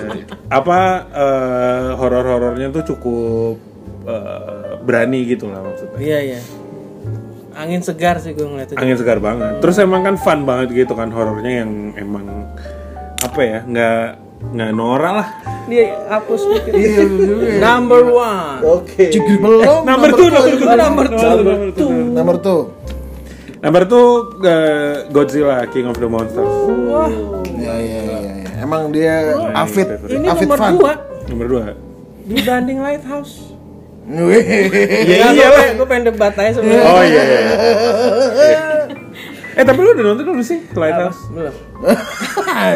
Apa 0.49 0.79
eh, 1.13 1.89
horor-horornya 1.95 2.69
tuh 2.73 2.85
cukup 2.87 3.57
eh, 4.05 4.73
berani 4.81 5.21
gitu 5.27 5.53
lah 5.53 5.61
maksudnya. 5.61 5.99
Iya 5.99 6.19
iya. 6.27 6.41
Angin 7.53 7.81
segar 7.81 8.17
sih 8.19 8.33
gue 8.33 8.45
ngeliatnya. 8.45 8.77
Angin 8.77 8.97
segar 8.97 9.19
banget. 9.19 9.61
Terus 9.61 9.77
emang 9.79 10.01
kan 10.01 10.17
fun 10.17 10.45
banget 10.45 10.73
gitu 10.75 10.93
kan 10.93 11.09
horornya 11.09 11.65
yang 11.65 11.71
emang 11.95 12.25
apa 13.19 13.41
ya 13.41 13.59
nggak 13.63 14.01
nggak 14.53 14.71
norak 14.73 15.13
lah. 15.15 15.29
Dia 15.67 15.85
hapus 16.07 16.41
dikit. 16.47 16.73
Iya 16.73 17.03
juga. 17.03 17.49
Number 17.59 18.03
one. 18.07 18.61
Oke. 18.63 19.09
Jigri 19.09 19.37
belum. 19.37 19.83
Nomor 19.83 20.09
tuh, 20.11 20.29
nomor 20.31 20.53
tuh, 20.55 20.67
Oh, 20.67 20.77
number 20.77 21.07
two. 21.11 21.33
nomor 21.35 21.69
tuh. 21.73 21.91
Nomor 22.13 22.37
2. 22.39 22.76
Nomor 23.67 23.83
tuh 23.85 24.07
eh, 24.41 25.11
Godzilla 25.11 25.67
King 25.67 25.91
of 25.91 25.99
the 25.99 26.07
Monsters. 26.07 26.47
Wah, 26.87 27.11
Ya 27.53 27.75
ya 27.75 28.01
ya 28.01 28.19
ya. 28.23 28.33
Emang 28.57 28.89
dia 28.89 29.35
Afid, 29.53 29.87
ini 30.09 30.27
Afid 30.27 30.47
nomor 30.47 30.59
fan. 30.59 30.73
dua 30.73 30.93
Nomor 31.27 31.47
dua. 31.47 31.65
dibanding 32.25 32.79
Lighthouse. 32.79 33.55
Ya 34.07 34.23
Iya, 34.23 35.27
iya 35.35 35.47
gue 35.75 35.83
pengen 35.85 36.05
debat 36.09 36.31
aja 36.33 36.55
sebenarnya. 36.55 36.83
Oh 36.85 37.03
iya. 37.03 37.23
iya. 37.23 38.63
Eh 39.57 39.65
tapi 39.65 39.81
lu 39.81 39.89
udah 39.91 40.05
nonton 40.07 40.25
belum 40.27 40.45
sih 40.45 40.69
Lighthouse? 40.71 41.17
Belum. 41.33 41.55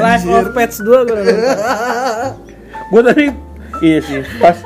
Life 0.01 0.25
of 0.33 0.49
Pets 0.51 0.81
2 0.81 0.89
gue 0.89 1.13
udah 1.13 1.23
nonton. 1.23 1.47
Gue 2.89 3.03
tadi 3.05 3.25
iya 3.81 3.99
sih 4.01 4.25
pas 4.37 4.57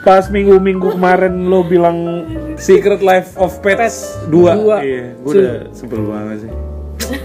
pas 0.00 0.32
minggu-minggu 0.32 0.96
kemarin 0.96 1.48
lo 1.48 1.60
bilang 1.60 2.24
Secret 2.56 3.04
Life 3.04 3.36
of 3.36 3.60
Pets 3.60 4.24
2 4.28 4.32
Dua. 4.32 4.80
iya 4.80 5.12
gue 5.12 5.32
udah 5.36 5.56
sebel 5.76 6.00
banget 6.08 6.48
sih 6.48 6.52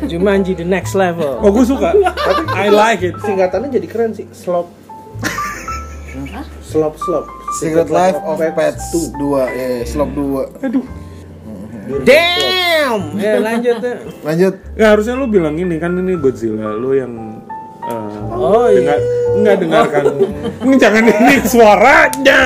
Jumanji 0.10 0.58
the 0.58 0.66
next 0.66 0.98
level. 0.98 1.40
oh 1.40 1.50
gue 1.54 1.66
suka 1.66 1.94
I 2.58 2.68
like 2.74 3.06
it 3.06 3.16
Singkatannya 3.22 3.70
jadi 3.70 3.88
keren 3.88 4.12
sih. 4.18 4.26
Slop. 4.34 4.74
Slop 6.66 6.98
slop. 6.98 7.26
Secret 7.62 7.88
Life 7.94 8.18
of 8.26 8.42
Pets 8.42 8.92
2 8.92 9.16
ya, 9.16 9.46
ya, 9.54 9.86
Slop 9.86 10.10
2. 10.12 10.66
Damn. 12.02 13.02
Ya 13.22 13.38
lanjut 13.40 13.78
ya. 13.78 13.96
Lanjut. 14.26 14.54
Nggak, 14.74 14.90
harusnya 14.90 15.14
lo 15.16 15.26
bilang 15.30 15.56
ini 15.56 15.78
kan 15.78 15.94
ini 15.96 16.18
Godzilla 16.18 16.74
lo 16.74 16.92
yang 16.98 17.35
eh, 17.86 18.36
Oh 18.36 18.66
iya. 18.68 18.78
dengar 18.82 19.00
nggak 19.36 19.56
dengarkan 19.62 20.04
ini 20.64 20.76
jangan 20.80 21.04
ini 21.06 21.36
suaranya 21.44 22.40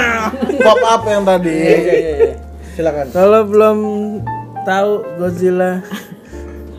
Pop 0.59 0.81
up 0.81 1.01
yang 1.05 1.23
tadi. 1.23 1.53
Iya 1.53 1.77
iya 1.79 1.95
iya. 1.95 2.31
Silakan. 2.75 3.05
Kalau 3.11 3.41
belum 3.45 3.77
tahu 4.63 4.91
Godzilla 5.15 5.71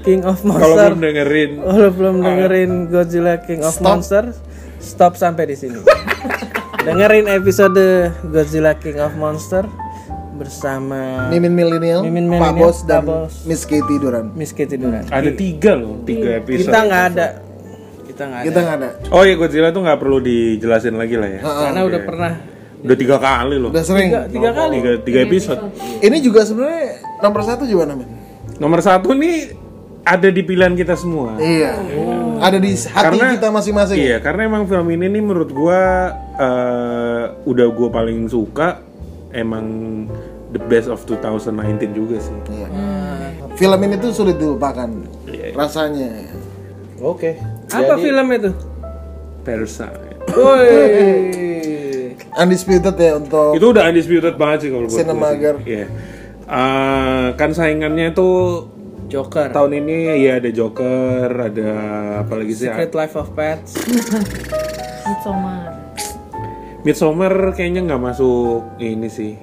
King 0.00 0.24
of 0.24 0.40
kalau 0.40 0.56
Monster, 0.56 0.90
belum 0.92 1.00
dengerin 1.00 1.50
kalau 1.60 1.90
belum 1.92 2.14
dengerin 2.20 2.70
Godzilla 2.88 3.34
King 3.40 3.60
of 3.62 3.72
Stop. 3.72 3.84
Monster, 3.86 4.24
stop 4.80 5.12
sampai 5.14 5.44
di 5.48 5.56
sini. 5.56 5.80
dengerin 6.80 7.28
episode 7.28 8.08
Godzilla 8.26 8.72
King 8.76 8.98
of 8.98 9.12
Monster 9.14 9.64
bersama 10.36 11.28
Mimin 11.28 11.52
Millennial, 11.52 12.00
Mimin 12.00 12.32
Pak 12.32 12.56
Millennial, 12.56 12.72
Bos 12.72 12.78
dan 12.88 13.04
Pak 13.04 13.28
Bos. 13.28 13.34
Miss 13.44 13.62
Katie 13.68 14.00
Duran. 14.00 14.32
Miss 14.32 14.56
Kitty 14.56 14.76
Duran. 14.80 15.04
ada 15.12 15.30
tiga 15.36 15.76
loh 15.76 16.00
tiga 16.08 16.40
episode 16.40 16.64
Kita 16.64 16.78
nggak 16.80 17.04
ada. 17.12 17.26
Kita 18.20 18.28
nggak 18.28 18.36
ada. 18.36 18.46
Kita 18.46 18.58
nggak 18.60 18.76
ada. 18.76 18.88
oh 19.10 19.22
iya 19.24 19.34
Godzilla 19.34 19.68
tuh 19.70 19.80
nggak 19.80 19.98
perlu 19.98 20.18
dijelasin 20.20 20.94
lagi 20.94 21.16
lah 21.16 21.28
ya 21.30 21.40
Karena 21.40 21.80
udah 21.82 22.00
pernah 22.04 22.32
udah 22.80 22.96
tiga 22.96 23.16
kali 23.16 23.56
loh 23.56 23.68
Udah 23.68 23.80
sering. 23.82 24.08
tiga, 24.08 24.20
tiga 24.28 24.50
kali. 24.52 24.74
tiga 24.74 24.92
tiga 25.00 25.18
episode 25.22 25.60
Ini 25.98 26.16
juga 26.18 26.40
sebenarnya 26.42 26.84
nomor 27.18 27.40
satu 27.42 27.64
juga 27.64 27.84
namanya. 27.86 28.12
nomor 28.56 28.80
satu 28.80 29.12
nih 29.12 29.56
ada 30.00 30.28
di 30.28 30.40
pilihan 30.40 30.72
kita 30.72 30.92
semua 30.94 31.36
Iya. 31.36 31.76
Ada 32.38 32.56
di 32.56 32.72
hati 32.72 32.88
Karena- 33.16 33.36
kita 33.36 33.48
masing-masing. 33.48 33.96
Iya, 33.96 34.16
karena 34.18 34.44
emang 34.46 34.64
film 34.64 34.88
ini 34.90 35.08
nih 35.10 35.20
menurut 35.20 35.48
gua 35.50 35.80
eh, 36.34 37.24
udah 37.44 37.66
gua 37.68 37.88
paling 37.90 38.24
suka 38.26 38.80
emang 39.30 39.64
the 40.48 40.60
best 40.62 40.88
of 40.88 41.04
2019 41.04 41.52
juga 41.92 42.16
sih. 42.16 42.32
Iya. 42.48 42.68
Film 43.54 43.76
ini 43.78 43.94
tuh 43.96 44.10
sulit 44.10 44.36
dilupakan. 44.36 44.88
Iya. 45.26 45.52
Rasanya. 45.52 46.32
Oke. 46.98 47.36
Apa 47.70 47.94
Jadi- 47.94 48.02
film 48.02 48.26
itu? 48.30 48.50
Parasite. 49.40 50.14
Woi. 50.30 50.68
Undisputed 52.40 52.94
ya 52.94 53.12
untuk 53.16 53.52
Itu 53.52 53.66
udah 53.70 53.90
undisputed 53.90 54.34
banget 54.34 54.58
sih 54.62 54.70
kalau 54.70 54.86
buat 54.86 54.94
Cinemager. 54.96 55.54
Iya. 55.60 55.86
Eh, 56.46 57.26
kan 57.34 57.50
saingannya 57.50 58.10
tuh 58.10 58.66
Joker. 59.06 59.50
tahun 59.50 59.82
ini 59.82 60.14
ya 60.20 60.38
ada 60.38 60.46
Joker, 60.48 61.26
ada 61.26 61.70
apa 62.22 62.32
lagi 62.32 62.54
sih? 62.54 62.66
Secret 62.66 62.92
Life 62.92 63.14
of 63.14 63.34
Pets. 63.34 63.74
Midsommar. 65.08 65.70
Midsommar 66.80 67.34
kayaknya 67.52 67.82
nggak 67.84 68.02
masuk 68.04 68.78
ini 68.78 69.10
sih. 69.10 69.34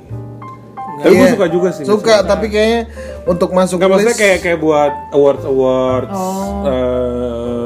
Tapi 0.98 1.12
Iya. 1.12 1.20
gue 1.20 1.28
suka 1.36 1.48
juga 1.48 1.70
sih. 1.70 1.84
Suka, 1.84 2.24
tapi 2.24 2.48
kayaknya 2.48 2.88
untuk 3.24 3.52
masuk 3.52 3.78
Nggak 3.78 3.92
maksudnya 3.92 4.18
kayak 4.18 4.38
kayak 4.42 4.58
buat 4.58 4.92
awards 5.12 5.44
awards 5.44 6.10
Oh. 6.10 6.64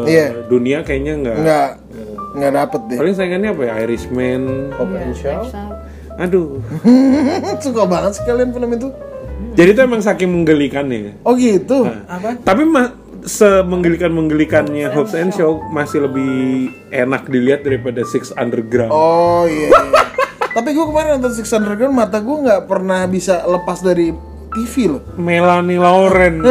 Iya. 0.08 0.28
dunia 0.48 0.78
kayaknya 0.82 1.14
nggak. 1.20 1.38
nggak 1.42 1.70
nggak 2.32 2.52
dapet 2.56 2.82
deh. 2.88 2.98
Paling 2.98 3.16
saingannya 3.16 3.50
apa 3.52 3.62
ya 3.68 3.74
Irishman. 3.84 4.42
Knives 4.76 5.24
Out. 5.28 5.52
Aduh. 6.20 6.60
Suka 7.66 7.84
banget 7.88 8.12
sih 8.20 8.24
kalian 8.24 8.52
film 8.56 8.70
itu. 8.72 8.88
Jadi 9.52 9.70
itu 9.76 9.82
emang 9.84 10.00
saking 10.00 10.32
menggelikannya. 10.32 11.22
Oh 11.28 11.36
gitu. 11.36 11.88
Apa? 12.08 12.40
Tapi 12.40 12.64
ma- 12.64 12.96
semenggelikan 13.22 14.10
menggelikannya 14.10 14.90
Hobbs 14.90 15.14
and 15.14 15.34
Shaw 15.34 15.62
masih 15.70 16.10
lebih 16.10 16.72
enak 16.90 17.30
dilihat 17.30 17.62
daripada 17.62 18.02
Six 18.08 18.34
Underground. 18.34 18.94
Oh 18.94 19.46
iya. 19.46 19.70
iya. 19.70 20.04
Tapi 20.58 20.76
gue 20.76 20.86
kemarin 20.88 21.20
nonton 21.20 21.36
Six 21.36 21.52
Underground 21.52 21.96
mata 21.96 22.20
gue 22.20 22.38
nggak 22.48 22.68
pernah 22.68 23.06
bisa 23.08 23.44
lepas 23.46 23.80
dari 23.84 24.12
TV 24.52 24.74
loh. 24.92 25.04
Melanie 25.16 25.80
Lauren. 25.80 26.44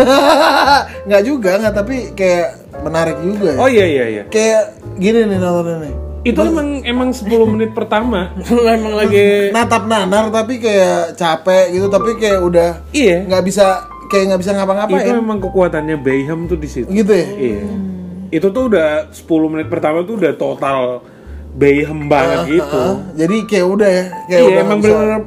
nggak 1.09 1.23
juga 1.25 1.61
nggak 1.61 1.75
tapi 1.75 1.97
kayak 2.17 2.60
menarik 2.83 3.17
juga. 3.21 3.49
Ya. 3.55 3.59
oh 3.61 3.69
iya 3.69 3.87
iya 3.87 4.05
iya. 4.09 4.23
Kayak 4.29 4.63
gini 4.97 5.19
nih 5.27 5.39
nontonnya 5.39 5.77
nih. 5.87 5.95
Itu 6.21 6.41
emang 6.45 6.69
emang 6.85 7.09
10 7.17 7.25
menit 7.49 7.71
pertama. 7.73 8.37
Emang 8.77 8.93
lagi 8.93 9.49
Natap 9.57 9.89
nanar 9.89 10.29
tapi 10.29 10.61
kayak 10.61 11.17
capek 11.17 11.73
gitu 11.73 11.89
tapi 11.89 12.21
kayak 12.21 12.45
udah 12.45 12.85
Iya. 12.93 13.25
nggak 13.25 13.43
bisa 13.49 13.89
kayak 14.13 14.25
nggak 14.35 14.41
bisa 14.45 14.53
ngapa-ngapain. 14.53 15.01
Itu 15.01 15.17
emang 15.17 15.39
kekuatannya 15.41 15.97
Bayham 16.03 16.45
tuh 16.45 16.61
di 16.61 16.69
situ. 16.69 16.89
Gitu 16.93 17.09
ya. 17.09 17.27
Iya. 17.27 17.63
Itu 18.31 18.53
tuh 18.53 18.69
udah 18.69 19.09
10 19.09 19.53
menit 19.53 19.73
pertama 19.73 20.05
tuh 20.05 20.21
udah 20.21 20.33
total 20.37 21.01
Bayhem 21.51 22.07
banget 22.07 22.63
gitu. 22.63 22.79
Ah, 22.79 22.95
jadi 23.19 23.37
kayak 23.43 23.67
udah 23.67 23.91
ya 23.91 24.05
kayak 24.29 24.39
Iya, 24.39 24.47
udah 24.47 24.61
emang 24.63 24.79
bener-bener 24.79 25.23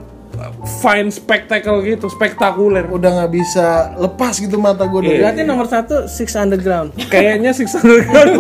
fine 0.81 1.09
spectacle 1.13 1.83
gitu, 1.85 2.09
spektakuler. 2.09 2.89
udah 2.89 3.09
nggak 3.21 3.31
bisa 3.31 3.93
lepas 3.97 4.37
gitu 4.41 4.57
mata 4.57 4.85
gue 4.89 5.01
dari 5.05 5.19
berarti 5.21 5.41
nomor 5.45 5.67
satu 5.69 6.09
Six 6.09 6.33
Underground. 6.35 6.93
Kayaknya 7.13 7.51
Six 7.53 7.77
Underground 7.79 8.33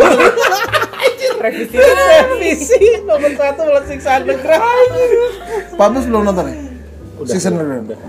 Revisi. 1.43 1.75
Revisi 1.75 2.83
nomor 3.03 3.31
satu 3.35 3.59
malah 3.67 3.83
Six 3.83 4.01
Underground. 4.07 4.89
Pablos 5.75 6.05
belum 6.07 6.21
nonton 6.23 6.45
ya? 6.47 6.55
Season 7.27 7.53
Underground. 7.59 7.99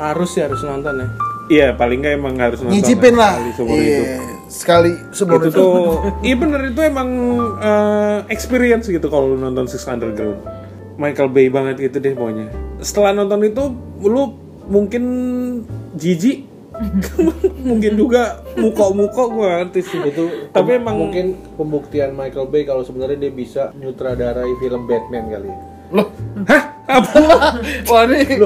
Harus 0.00 0.30
ya 0.32 0.48
harus 0.48 0.62
nonton 0.64 0.94
ya. 0.96 1.08
Iya, 1.50 1.68
paling 1.74 1.98
nggak 2.00 2.14
emang 2.14 2.34
harus 2.38 2.62
nonton 2.62 2.78
Nyicipin 2.78 3.14
lah. 3.18 3.36
Iya. 3.42 4.22
Sekali 4.50 4.92
seumur 5.14 5.46
Itu 5.46 5.54
tuh, 5.54 5.72
iya 6.26 6.34
bener 6.34 6.74
itu 6.74 6.80
emang 6.82 7.08
eh, 7.60 8.18
experience 8.34 8.90
gitu 8.90 9.06
kalau 9.12 9.34
lu 9.34 9.36
nonton 9.38 9.68
Six 9.68 9.84
Underground. 9.84 10.59
Michael 11.00 11.32
Bay 11.32 11.48
banget 11.48 11.80
gitu 11.80 11.96
deh 11.96 12.12
pokoknya. 12.12 12.52
Setelah 12.84 13.16
nonton 13.16 13.40
itu, 13.40 13.72
lu 14.04 14.36
mungkin 14.68 15.02
jijik, 15.96 16.44
mungkin 17.68 17.92
juga 17.96 18.44
muka-muka 18.54 19.22
gue 19.32 19.46
ngerti 19.48 19.80
sih. 19.80 20.00
Itu 20.04 20.52
Tapi 20.52 20.76
emang 20.76 21.00
mungkin 21.00 21.40
pembuktian 21.56 22.12
Michael 22.12 22.52
Bay 22.52 22.68
kalau 22.68 22.84
sebenarnya 22.84 23.16
dia 23.16 23.32
bisa 23.32 23.72
nyutradarai 23.80 24.52
film 24.60 24.84
Batman 24.84 25.24
kali 25.32 25.48
ya. 25.48 25.58
Loh, 25.90 26.06
Hah? 26.46 26.62
Apa? 26.86 27.18
wah 27.90 28.02
ini 28.04 28.38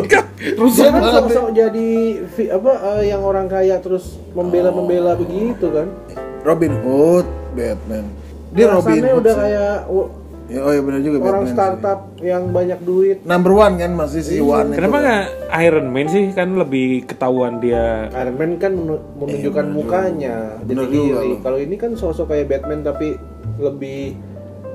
rusak 0.57 0.85
Dia 0.85 0.91
kan 0.93 1.03
sok-sok 1.09 1.49
jadi 1.57 1.89
apa 2.53 2.73
eh, 3.01 3.03
yang 3.09 3.25
orang 3.25 3.49
kaya 3.49 3.81
terus 3.81 4.21
membela-membela 4.33 5.17
begitu 5.17 5.73
kan. 5.73 5.89
Robin 6.45 6.73
Hood, 6.85 7.25
Batman. 7.57 8.05
Dia 8.53 8.69
Robin 8.69 9.01
Hood. 9.01 9.21
udah 9.25 9.33
sih. 9.33 9.41
kayak 9.41 9.77
w- 9.89 10.13
Ya, 10.55 10.61
oh 10.61 10.71
iya 10.71 10.81
benar 10.81 11.01
juga 11.01 11.17
orang 11.19 11.25
Batman 11.25 11.45
sih. 11.45 11.53
startup 11.53 12.01
yang 12.21 12.43
banyak 12.49 12.79
duit 12.81 13.19
Number 13.23 13.53
one 13.53 13.75
kan 13.75 13.91
masih 13.93 14.21
si 14.21 14.39
One 14.39 14.71
itu. 14.71 14.77
Kenapa 14.77 14.97
nggak 14.97 15.25
Iron 15.61 15.87
Man 15.89 16.07
sih 16.07 16.25
kan 16.31 16.49
lebih 16.55 16.89
ketahuan 17.05 17.59
dia 17.59 18.07
Iron 18.15 18.37
Man 18.37 18.51
kan 18.57 18.73
menu- 18.73 19.03
menunjukkan 19.15 19.67
mukanya 19.69 20.37
Bener 20.61 20.85
jadi 20.85 20.97
juga 20.97 21.21
kalau 21.43 21.59
ini 21.59 21.75
kan 21.75 21.91
sosok 21.93 22.27
kayak 22.29 22.47
Batman 22.49 22.81
tapi 22.81 23.19
lebih 23.57 24.15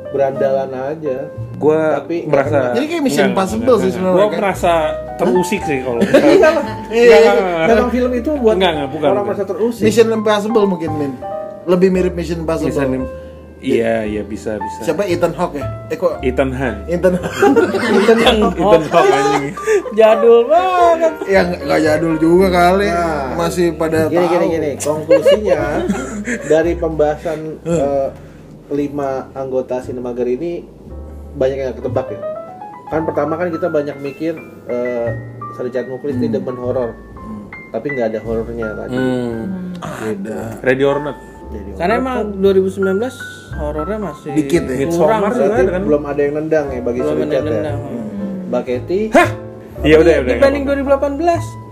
berandalan 0.08 0.70
aja 0.74 1.18
gue 1.56 1.82
Tapi 1.94 2.16
merasa 2.26 2.74
Jadi 2.74 2.86
kayak 2.88 3.04
Mission 3.04 3.30
Impossible 3.30 3.78
sih 3.78 3.90
sebenarnya, 3.90 4.16
gue 4.16 4.26
kan? 4.26 4.38
merasa 4.38 4.74
terusik 5.16 5.62
sih 5.62 5.80
kalau 5.80 6.02
Iyalah. 6.20 6.64
Nggak, 6.90 7.20
nggak, 7.20 7.36
nggak. 7.38 7.68
memang 7.70 7.90
film 7.90 8.12
itu 8.14 8.30
buat 8.34 8.56
Enggak, 8.56 8.72
enggak, 8.74 8.90
bukan, 8.90 9.06
orang 9.06 9.16
bukan. 9.16 9.28
merasa 9.30 9.44
terusik 9.46 9.84
Mission 9.86 10.08
Impossible 10.10 10.66
mungkin 10.66 10.92
Min. 10.92 11.14
Lebih 11.64 11.90
mirip 11.90 12.14
Mission 12.14 12.42
Impossible. 12.42 12.74
Bisa- 12.74 12.90
iya 13.60 14.08
iya 14.08 14.22
bisa 14.24 14.56
bisa 14.60 14.80
Siapa 14.88 15.04
Ethan 15.04 15.36
Hawke 15.36 15.60
ya? 15.60 15.68
Eh 15.92 15.98
kok 16.00 16.20
Ethan 16.24 16.52
Hunt 16.56 16.80
Ethan 16.88 17.14
Ethan 18.08 18.20
Hawke 18.88 19.12
anjing 19.12 19.54
Jadul 19.96 20.48
banget. 20.48 21.14
yang 21.28 21.48
nggak 21.60 21.80
jadul 21.82 22.16
juga 22.22 22.48
kali. 22.54 22.88
Nah. 22.88 23.36
Masih 23.36 23.74
pada 23.76 24.08
gini 24.08 24.22
tahu. 24.22 24.34
gini 24.34 24.46
gini 24.54 24.72
konklusinya 24.80 25.60
dari 26.46 26.72
pembahasan 26.78 27.40
eh, 27.66 28.08
lima 28.70 29.28
anggota 29.34 29.82
Sinemager 29.82 30.30
ini 30.30 30.64
banyak 31.36 31.58
yang 31.58 31.76
ketebak 31.76 32.08
ya 32.14 32.22
kan 32.90 33.06
pertama 33.06 33.38
kan 33.38 33.54
kita 33.54 33.70
banyak 33.70 33.98
mikir 34.02 34.34
eh 34.70 35.10
Sir 35.58 35.70
Richard 35.70 35.90
Muklis 35.90 36.18
ini 36.18 36.30
demen 36.30 36.58
horor 36.58 36.94
tapi 37.70 37.94
nggak 37.94 38.14
ada 38.14 38.20
horornya 38.26 38.68
tadi 38.74 38.98
hmm. 38.98 39.78
Ada. 39.80 40.58
Ready 40.66 40.84
or 40.86 40.98
Not 41.02 41.18
jadi 41.50 41.70
Karena 41.78 41.94
emang 41.98 42.42
2019 42.42 43.39
horornya 43.52 44.00
masih 44.00 44.30
Dikit 44.34 44.64
ya? 44.66 44.86
kurang 44.88 45.22
sih. 45.32 45.46
kan 45.66 45.82
belum 45.82 46.04
ada 46.04 46.22
yang 46.22 46.34
nendang 46.36 46.66
ya 46.70 46.82
bagi 46.82 47.00
Belum 47.00 47.16
ada 47.16 47.24
yang 47.24 47.32
ya 47.32 47.42
nendang. 47.46 47.80
Mbak 48.50 48.62
Ketty 48.64 49.00
iya 49.80 49.96
udah 49.98 50.14
udah 50.20 50.34
Dibanding 50.36 50.64
2018. 50.66 51.70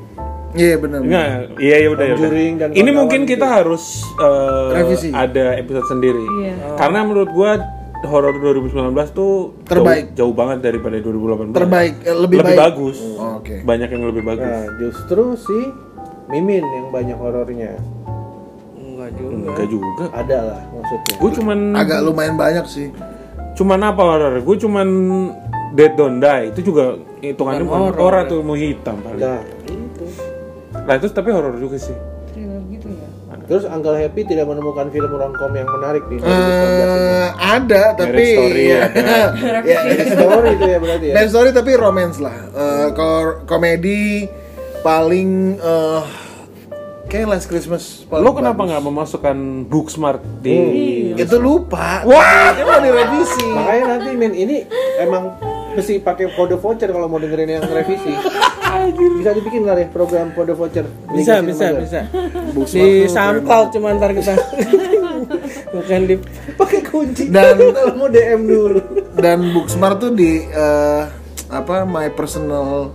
Iya 0.57 0.79
benar. 0.79 0.99
Enggak, 1.03 1.27
iya 1.59 1.75
ya 1.77 1.89
udah 1.91 2.05
ya 2.07 2.13
udah. 2.15 2.29
Dan 2.31 2.69
Ini 2.71 2.89
mungkin 2.89 3.19
gitu. 3.23 3.35
kita 3.35 3.47
harus 3.51 3.83
eh, 4.15 4.67
Revisi. 4.73 5.09
ada 5.11 5.53
episode 5.53 5.85
sendiri. 5.85 6.23
Iya. 6.41 6.55
Karena 6.75 7.03
menurut 7.03 7.29
gua 7.29 7.61
horor 7.99 8.33
2019 8.33 8.73
tuh 9.11 9.53
Terbaik. 9.65 10.13
jauh, 10.13 10.31
jauh 10.31 10.33
banget 10.33 10.63
daripada 10.63 10.97
2018. 10.97 11.51
Terbaik, 11.51 11.93
eh, 11.99 12.15
lebih, 12.15 12.37
lebih 12.39 12.47
baik. 12.47 12.57
bagus. 12.57 12.97
Oh, 13.13 13.37
Oke. 13.37 13.61
Banyak 13.61 13.89
yang 13.91 14.03
lebih 14.03 14.23
bagus. 14.23 14.47
nah 14.47 14.65
justru 14.79 15.23
si 15.35 15.57
Mimin 16.27 16.63
yang 16.63 16.87
banyak 16.89 17.17
horornya 17.17 17.71
Enggak 18.73 19.09
juga. 19.13 19.33
Enggak 19.35 19.67
juga. 19.67 20.03
ada 20.11 20.37
lah 20.43 20.61
maksudnya 20.87 21.15
Gue 21.19 21.31
cuman 21.33 21.57
Agak 21.75 21.99
lumayan 22.01 22.35
banyak 22.35 22.65
sih. 22.65 22.87
cuman 23.53 23.79
apa 23.83 23.99
horor? 23.99 24.33
Gue 24.39 24.55
cuman 24.55 24.87
Dead 25.69 25.91
Don't 25.91 26.17
Die 26.17 26.43
itu 26.47 26.61
juga 26.63 26.93
hitungannya 27.19 27.61
Bukan 27.61 27.79
horor 27.91 28.13
ya. 28.15 28.23
tuh 28.25 28.39
mau 28.39 28.55
hitam 28.55 28.95
paling. 28.97 29.19
nah 29.19 29.41
itu 29.65 30.05
Nah 30.77 30.93
itu 30.95 31.05
tapi 31.09 31.29
horor 31.29 31.57
juga 31.57 31.75
sih. 31.75 31.97
Thriller 32.29 32.61
gitu 32.69 32.87
ya. 32.87 33.07
Terus 33.43 33.63
Uncle 33.65 33.95
Happy 33.95 34.21
tidak 34.23 34.45
menemukan 34.45 34.87
film 34.87 35.09
romcom 35.09 35.51
yang 35.51 35.67
menarik 35.69 36.03
di 36.05 36.15
2019 36.15 36.27
ini. 36.29 37.07
Eh 37.09 37.29
ada 37.33 37.83
tapi 37.93 38.25
Story 38.29 38.63
ya, 38.67 38.81
ya, 39.71 39.79
Story 40.05 40.49
itu 40.53 40.65
ya 40.65 40.77
berarti 40.77 41.05
ya. 41.05 41.13
Marriage 41.13 41.31
story 41.31 41.49
tapi 41.51 41.71
romance 41.73 42.17
lah. 42.17 42.35
Eh, 42.45 42.87
Kalau 42.93 43.23
komedi 43.43 44.27
paling 44.79 45.29
eh 45.57 46.01
kayak 47.07 47.27
Last 47.31 47.47
Christmas. 47.47 48.03
Lo 48.11 48.35
kenapa 48.35 48.67
nggak 48.67 48.83
memasukkan 48.83 49.37
Booksmart 49.65 50.21
di 50.43 50.57
Itu 51.15 51.39
lupa. 51.39 52.03
Wah, 52.03 52.51
itu 52.53 52.61
mau 52.67 52.79
direvisi. 52.83 53.45
Makanya 53.47 53.83
nanti 53.97 54.09
men 54.13 54.33
ini 54.35 54.67
emang 54.99 55.39
mesti 55.73 56.03
pakai 56.03 56.33
kode 56.35 56.59
voucher 56.59 56.91
kalau 56.91 57.07
mau 57.07 57.17
dengerin 57.17 57.57
yang 57.57 57.65
revisi. 57.65 58.11
bisa 59.17 59.33
dibikin 59.33 59.65
lah 59.65 59.79
deh 59.79 59.87
program 59.89 60.35
kode 60.35 60.53
voucher. 60.53 60.85
Bisa, 61.15 61.39
Liga 61.39 61.47
bisa, 61.47 61.65
bisa. 61.79 62.01
Booksmart 62.53 62.85
Di 62.85 63.07
SoundCloud 63.09 63.67
cuma 63.73 63.87
ntar 63.95 64.11
kita. 64.13 64.33
Bukan 65.73 66.01
di 66.05 66.15
Pakai 66.53 66.81
kunci. 66.83 67.31
Dan- 67.31 67.57
kalau 67.57 67.95
mau 67.99 68.09
DM 68.11 68.41
dulu. 68.45 68.79
Dan 69.15 69.55
Booksmart 69.55 69.97
tuh 70.03 70.11
di 70.13 70.43
eh, 70.43 71.03
apa 71.47 71.87
my 71.87 72.11
personal 72.11 72.91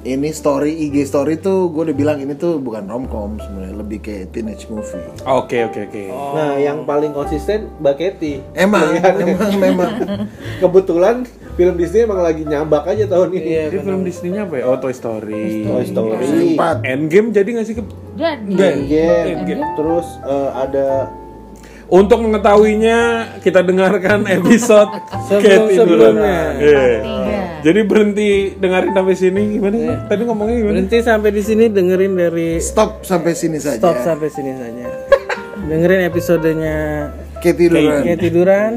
ini 0.00 0.30
story 0.30 0.78
IG 0.80 1.04
story 1.04 1.36
tuh 1.36 1.68
gue 1.68 1.82
udah 1.84 1.96
bilang 1.96 2.18
ini 2.18 2.32
tuh 2.32 2.56
bukan 2.56 2.86
romcom 2.86 3.34
sebenarnya 3.36 3.74
lebih 3.74 3.98
kayak 3.98 4.30
teenage 4.30 4.66
movie. 4.66 5.02
Oke 5.22 5.64
oke 5.64 5.80
oke. 5.84 6.02
Nah, 6.32 6.54
yang 6.54 6.82
paling 6.82 7.10
konsisten 7.10 7.66
Mbak 7.76 7.94
Ketty. 7.96 8.38
Emang, 8.54 8.94
Pilihannya. 8.94 9.24
emang, 9.34 9.52
memang. 9.58 9.92
Kebetulan 10.58 11.26
film 11.54 11.74
Disney 11.74 12.02
emang 12.02 12.20
lagi 12.20 12.42
nyabak 12.42 12.86
aja 12.86 13.04
tahun 13.04 13.28
ini. 13.32 13.48
Iya, 13.48 13.64
Dia 13.68 13.80
film 13.82 14.02
Disney-nya 14.02 14.46
apa 14.46 14.54
ya? 14.54 14.64
Oh 14.64 14.78
Toy 14.78 14.94
Story. 14.94 15.66
Toy 15.66 15.84
Story. 15.84 16.54
Empat. 16.54 16.76
Endgame 16.82 17.28
jadi 17.30 17.48
nggak 17.50 17.66
sih 17.66 17.74
ke 17.74 17.82
Jadi. 18.14 18.54
Game. 18.54 19.26
Endgame. 19.34 19.64
Terus 19.74 20.06
eh, 20.22 20.50
ada 20.52 20.88
Untuk 21.88 22.20
mengetahuinya 22.20 22.98
kita 23.40 23.64
dengarkan 23.64 24.28
episode 24.28 24.92
Sebelum- 25.26 25.72
sebelumnya. 25.72 26.40
Iya. 26.54 26.84
Tiga. 27.58 27.64
Jadi 27.64 27.80
berhenti 27.82 28.28
dengerin 28.54 28.92
sampai 28.92 29.14
sini 29.14 29.42
gimana? 29.52 29.74
sih? 29.74 29.88
Tadi 30.06 30.22
ngomongnya 30.22 30.54
gimana? 30.56 30.72
berhenti 30.72 30.98
sampai 31.00 31.30
di 31.30 31.42
sini 31.42 31.64
dengerin 31.66 32.12
dari 32.14 32.48
Stop 32.58 33.02
sampai 33.02 33.32
sini 33.32 33.58
saja. 33.58 33.76
stop 33.76 33.96
sampai 33.98 34.28
sini 34.28 34.52
saja. 34.54 34.86
dengerin 35.60 36.00
episodenya 36.04 36.76
Kayak 37.38 37.56
tiduran. 37.56 38.00
kayak 38.02 38.20
tiduran, 38.20 38.74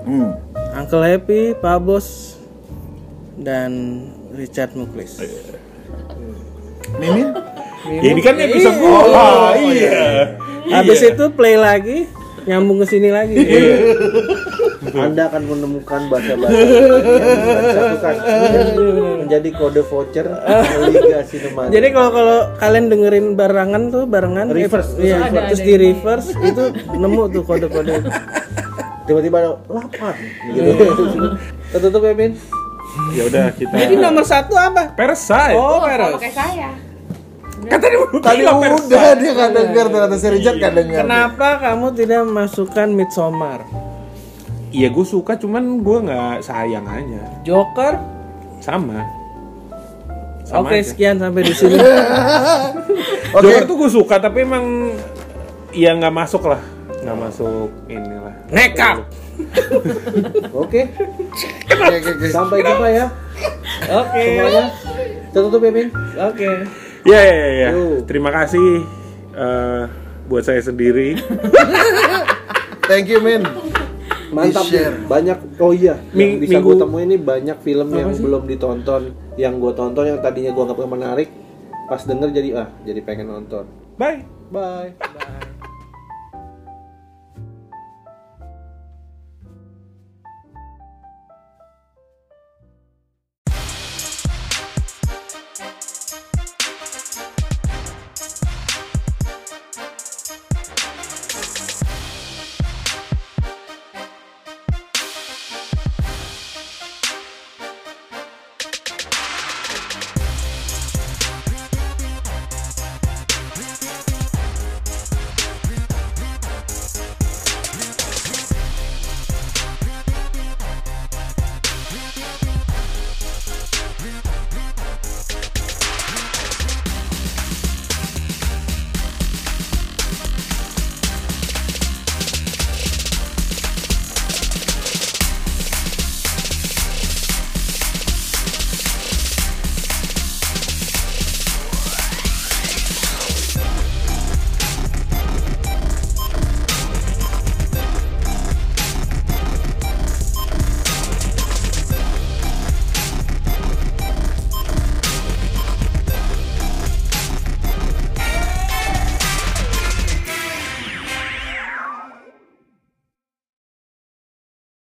Hmm. 0.00 0.30
Uncle 0.72 1.04
Happy, 1.04 1.54
Pak 1.54 1.78
Bos, 1.80 2.38
dan 3.36 3.70
Richard 4.32 4.72
Muklis. 4.72 5.18
Mimin? 6.96 7.34
Ya, 7.92 8.08
ini 8.08 8.20
kan 8.20 8.34
episode 8.36 8.76
gua. 8.76 9.00
Ah, 9.06 9.52
iya. 9.56 10.34
Habis 10.68 11.02
itu 11.04 11.24
play 11.30 11.54
lagi, 11.54 12.06
nyambung 12.44 12.78
ke 12.78 12.86
sini 12.88 13.10
lagi. 13.10 13.34
Anda 14.92 15.22
akan 15.26 15.42
menemukan 15.44 16.00
bahasa-bahasa 16.06 16.58
yang 16.58 16.90
disatukan 17.94 18.14
menjadi 19.20 19.48
kode 19.52 19.82
voucher 19.84 20.26
Liga 20.86 21.20
Cinema. 21.24 21.68
Jadi 21.68 21.88
kalau 21.90 22.10
kalau 22.10 22.38
kalian 22.56 22.86
dengerin 22.88 23.26
barengan 23.32 23.82
tuh 23.88 24.04
barengan 24.04 24.46
eh, 24.48 24.56
Reverse. 24.58 24.90
iya, 24.96 25.16
Ada- 25.22 25.46
terus 25.46 25.60
ada 25.60 25.66
di 25.66 25.74
reverse 25.76 26.28
itu 26.36 26.64
nemu 26.90 27.22
tuh 27.30 27.42
kode-kode. 27.42 27.94
tiba-tiba 29.02 29.36
ada 29.38 29.50
lapan 29.66 30.14
gitu. 30.48 30.70
Tertutup 31.70 32.02
ya, 32.02 32.14
Min? 32.14 32.32
Ya 33.12 33.22
udah 33.24 33.44
kita. 33.52 33.74
Jadi 33.76 33.94
nomor 33.96 34.22
satu 34.22 34.54
apa? 34.54 34.94
Parasite. 34.94 35.54
Oh, 35.54 35.78
Kalau 35.78 36.14
Peres. 36.14 36.20
kayak 36.20 36.34
saya. 36.36 36.70
kan 37.60 37.76
tadi 37.76 37.92
udah 37.92 38.20
Tadi 38.24 38.40
udah 38.40 39.12
dia 39.14 39.30
nggak 39.30 39.50
denger 39.52 39.84
ternyata 39.86 40.16
si 40.16 40.26
Richard 40.28 40.56
nggak 40.56 40.74
denger. 40.74 41.02
Kenapa 41.04 41.48
kamu 41.60 41.86
tidak 41.92 42.22
masukkan 42.24 42.88
Midsommar? 42.88 43.60
Iya 44.70 44.88
gue 44.88 45.02
suka 45.02 45.34
cuman 45.34 45.82
gue 45.82 45.98
nggak 46.06 46.34
sayang 46.40 46.86
aja. 46.86 47.22
Joker? 47.42 47.98
Sama. 48.62 49.02
Sama 50.46 50.66
Oke, 50.66 50.78
aja. 50.78 50.86
sekian 50.86 51.18
sampai 51.18 51.42
di 51.42 51.54
sini. 51.54 51.74
Oke. 53.36 53.42
Joker 53.42 53.62
tuh 53.64 53.76
gue 53.76 53.90
suka 53.90 54.18
tapi 54.18 54.42
emang 54.42 54.94
ya 55.70 55.94
nggak 55.94 56.10
masuk 56.12 56.46
lah 56.46 56.58
nggak 57.00 57.16
masuk 57.16 57.70
inilah 57.86 58.34
Nekap. 58.50 59.06
Oke, 60.52 60.84
Oke, 61.72 61.96
oke, 61.96 62.10
oke. 62.12 62.26
sampai 62.28 62.60
jumpa 62.60 62.88
ya 62.92 63.06
Oke. 63.88 64.20
semuanya. 64.20 64.64
Tertutup 65.30 65.60
ya, 65.62 65.70
Min? 65.72 65.88
Oke. 66.20 66.48
ya 67.08 67.20
ya 67.22 67.32
ya, 67.32 67.48
ya. 67.48 67.68
Yo. 67.72 68.04
terima 68.04 68.28
kasih 68.28 68.84
eh, 69.32 69.82
buat 70.28 70.44
saya 70.44 70.60
sendiri 70.60 71.16
Thank 72.84 73.08
you, 73.08 73.22
Min. 73.22 73.46
Mantap 74.30 74.64
Di-share. 74.66 74.94
nih, 74.94 75.06
banyak 75.10 75.38
oh 75.58 75.72
iya, 75.74 75.94
yang 76.14 76.38
bisa 76.38 76.62
gue 76.62 76.74
temuin 76.78 77.06
ini 77.10 77.18
banyak 77.18 77.58
film 77.66 77.90
yang 77.90 78.14
belum 78.14 78.42
ditonton, 78.46 79.02
yang 79.34 79.58
gue 79.58 79.72
tonton 79.74 80.04
yang 80.06 80.18
tadinya 80.22 80.54
gue 80.54 80.64
nggak 80.70 80.78
menarik, 80.86 81.28
pas 81.90 82.02
denger 82.02 82.30
jadi 82.30 82.48
ah 82.54 82.68
jadi 82.86 83.00
pengen 83.02 83.26
nonton. 83.30 83.66
bye 83.98 84.22
Bye. 84.50 84.90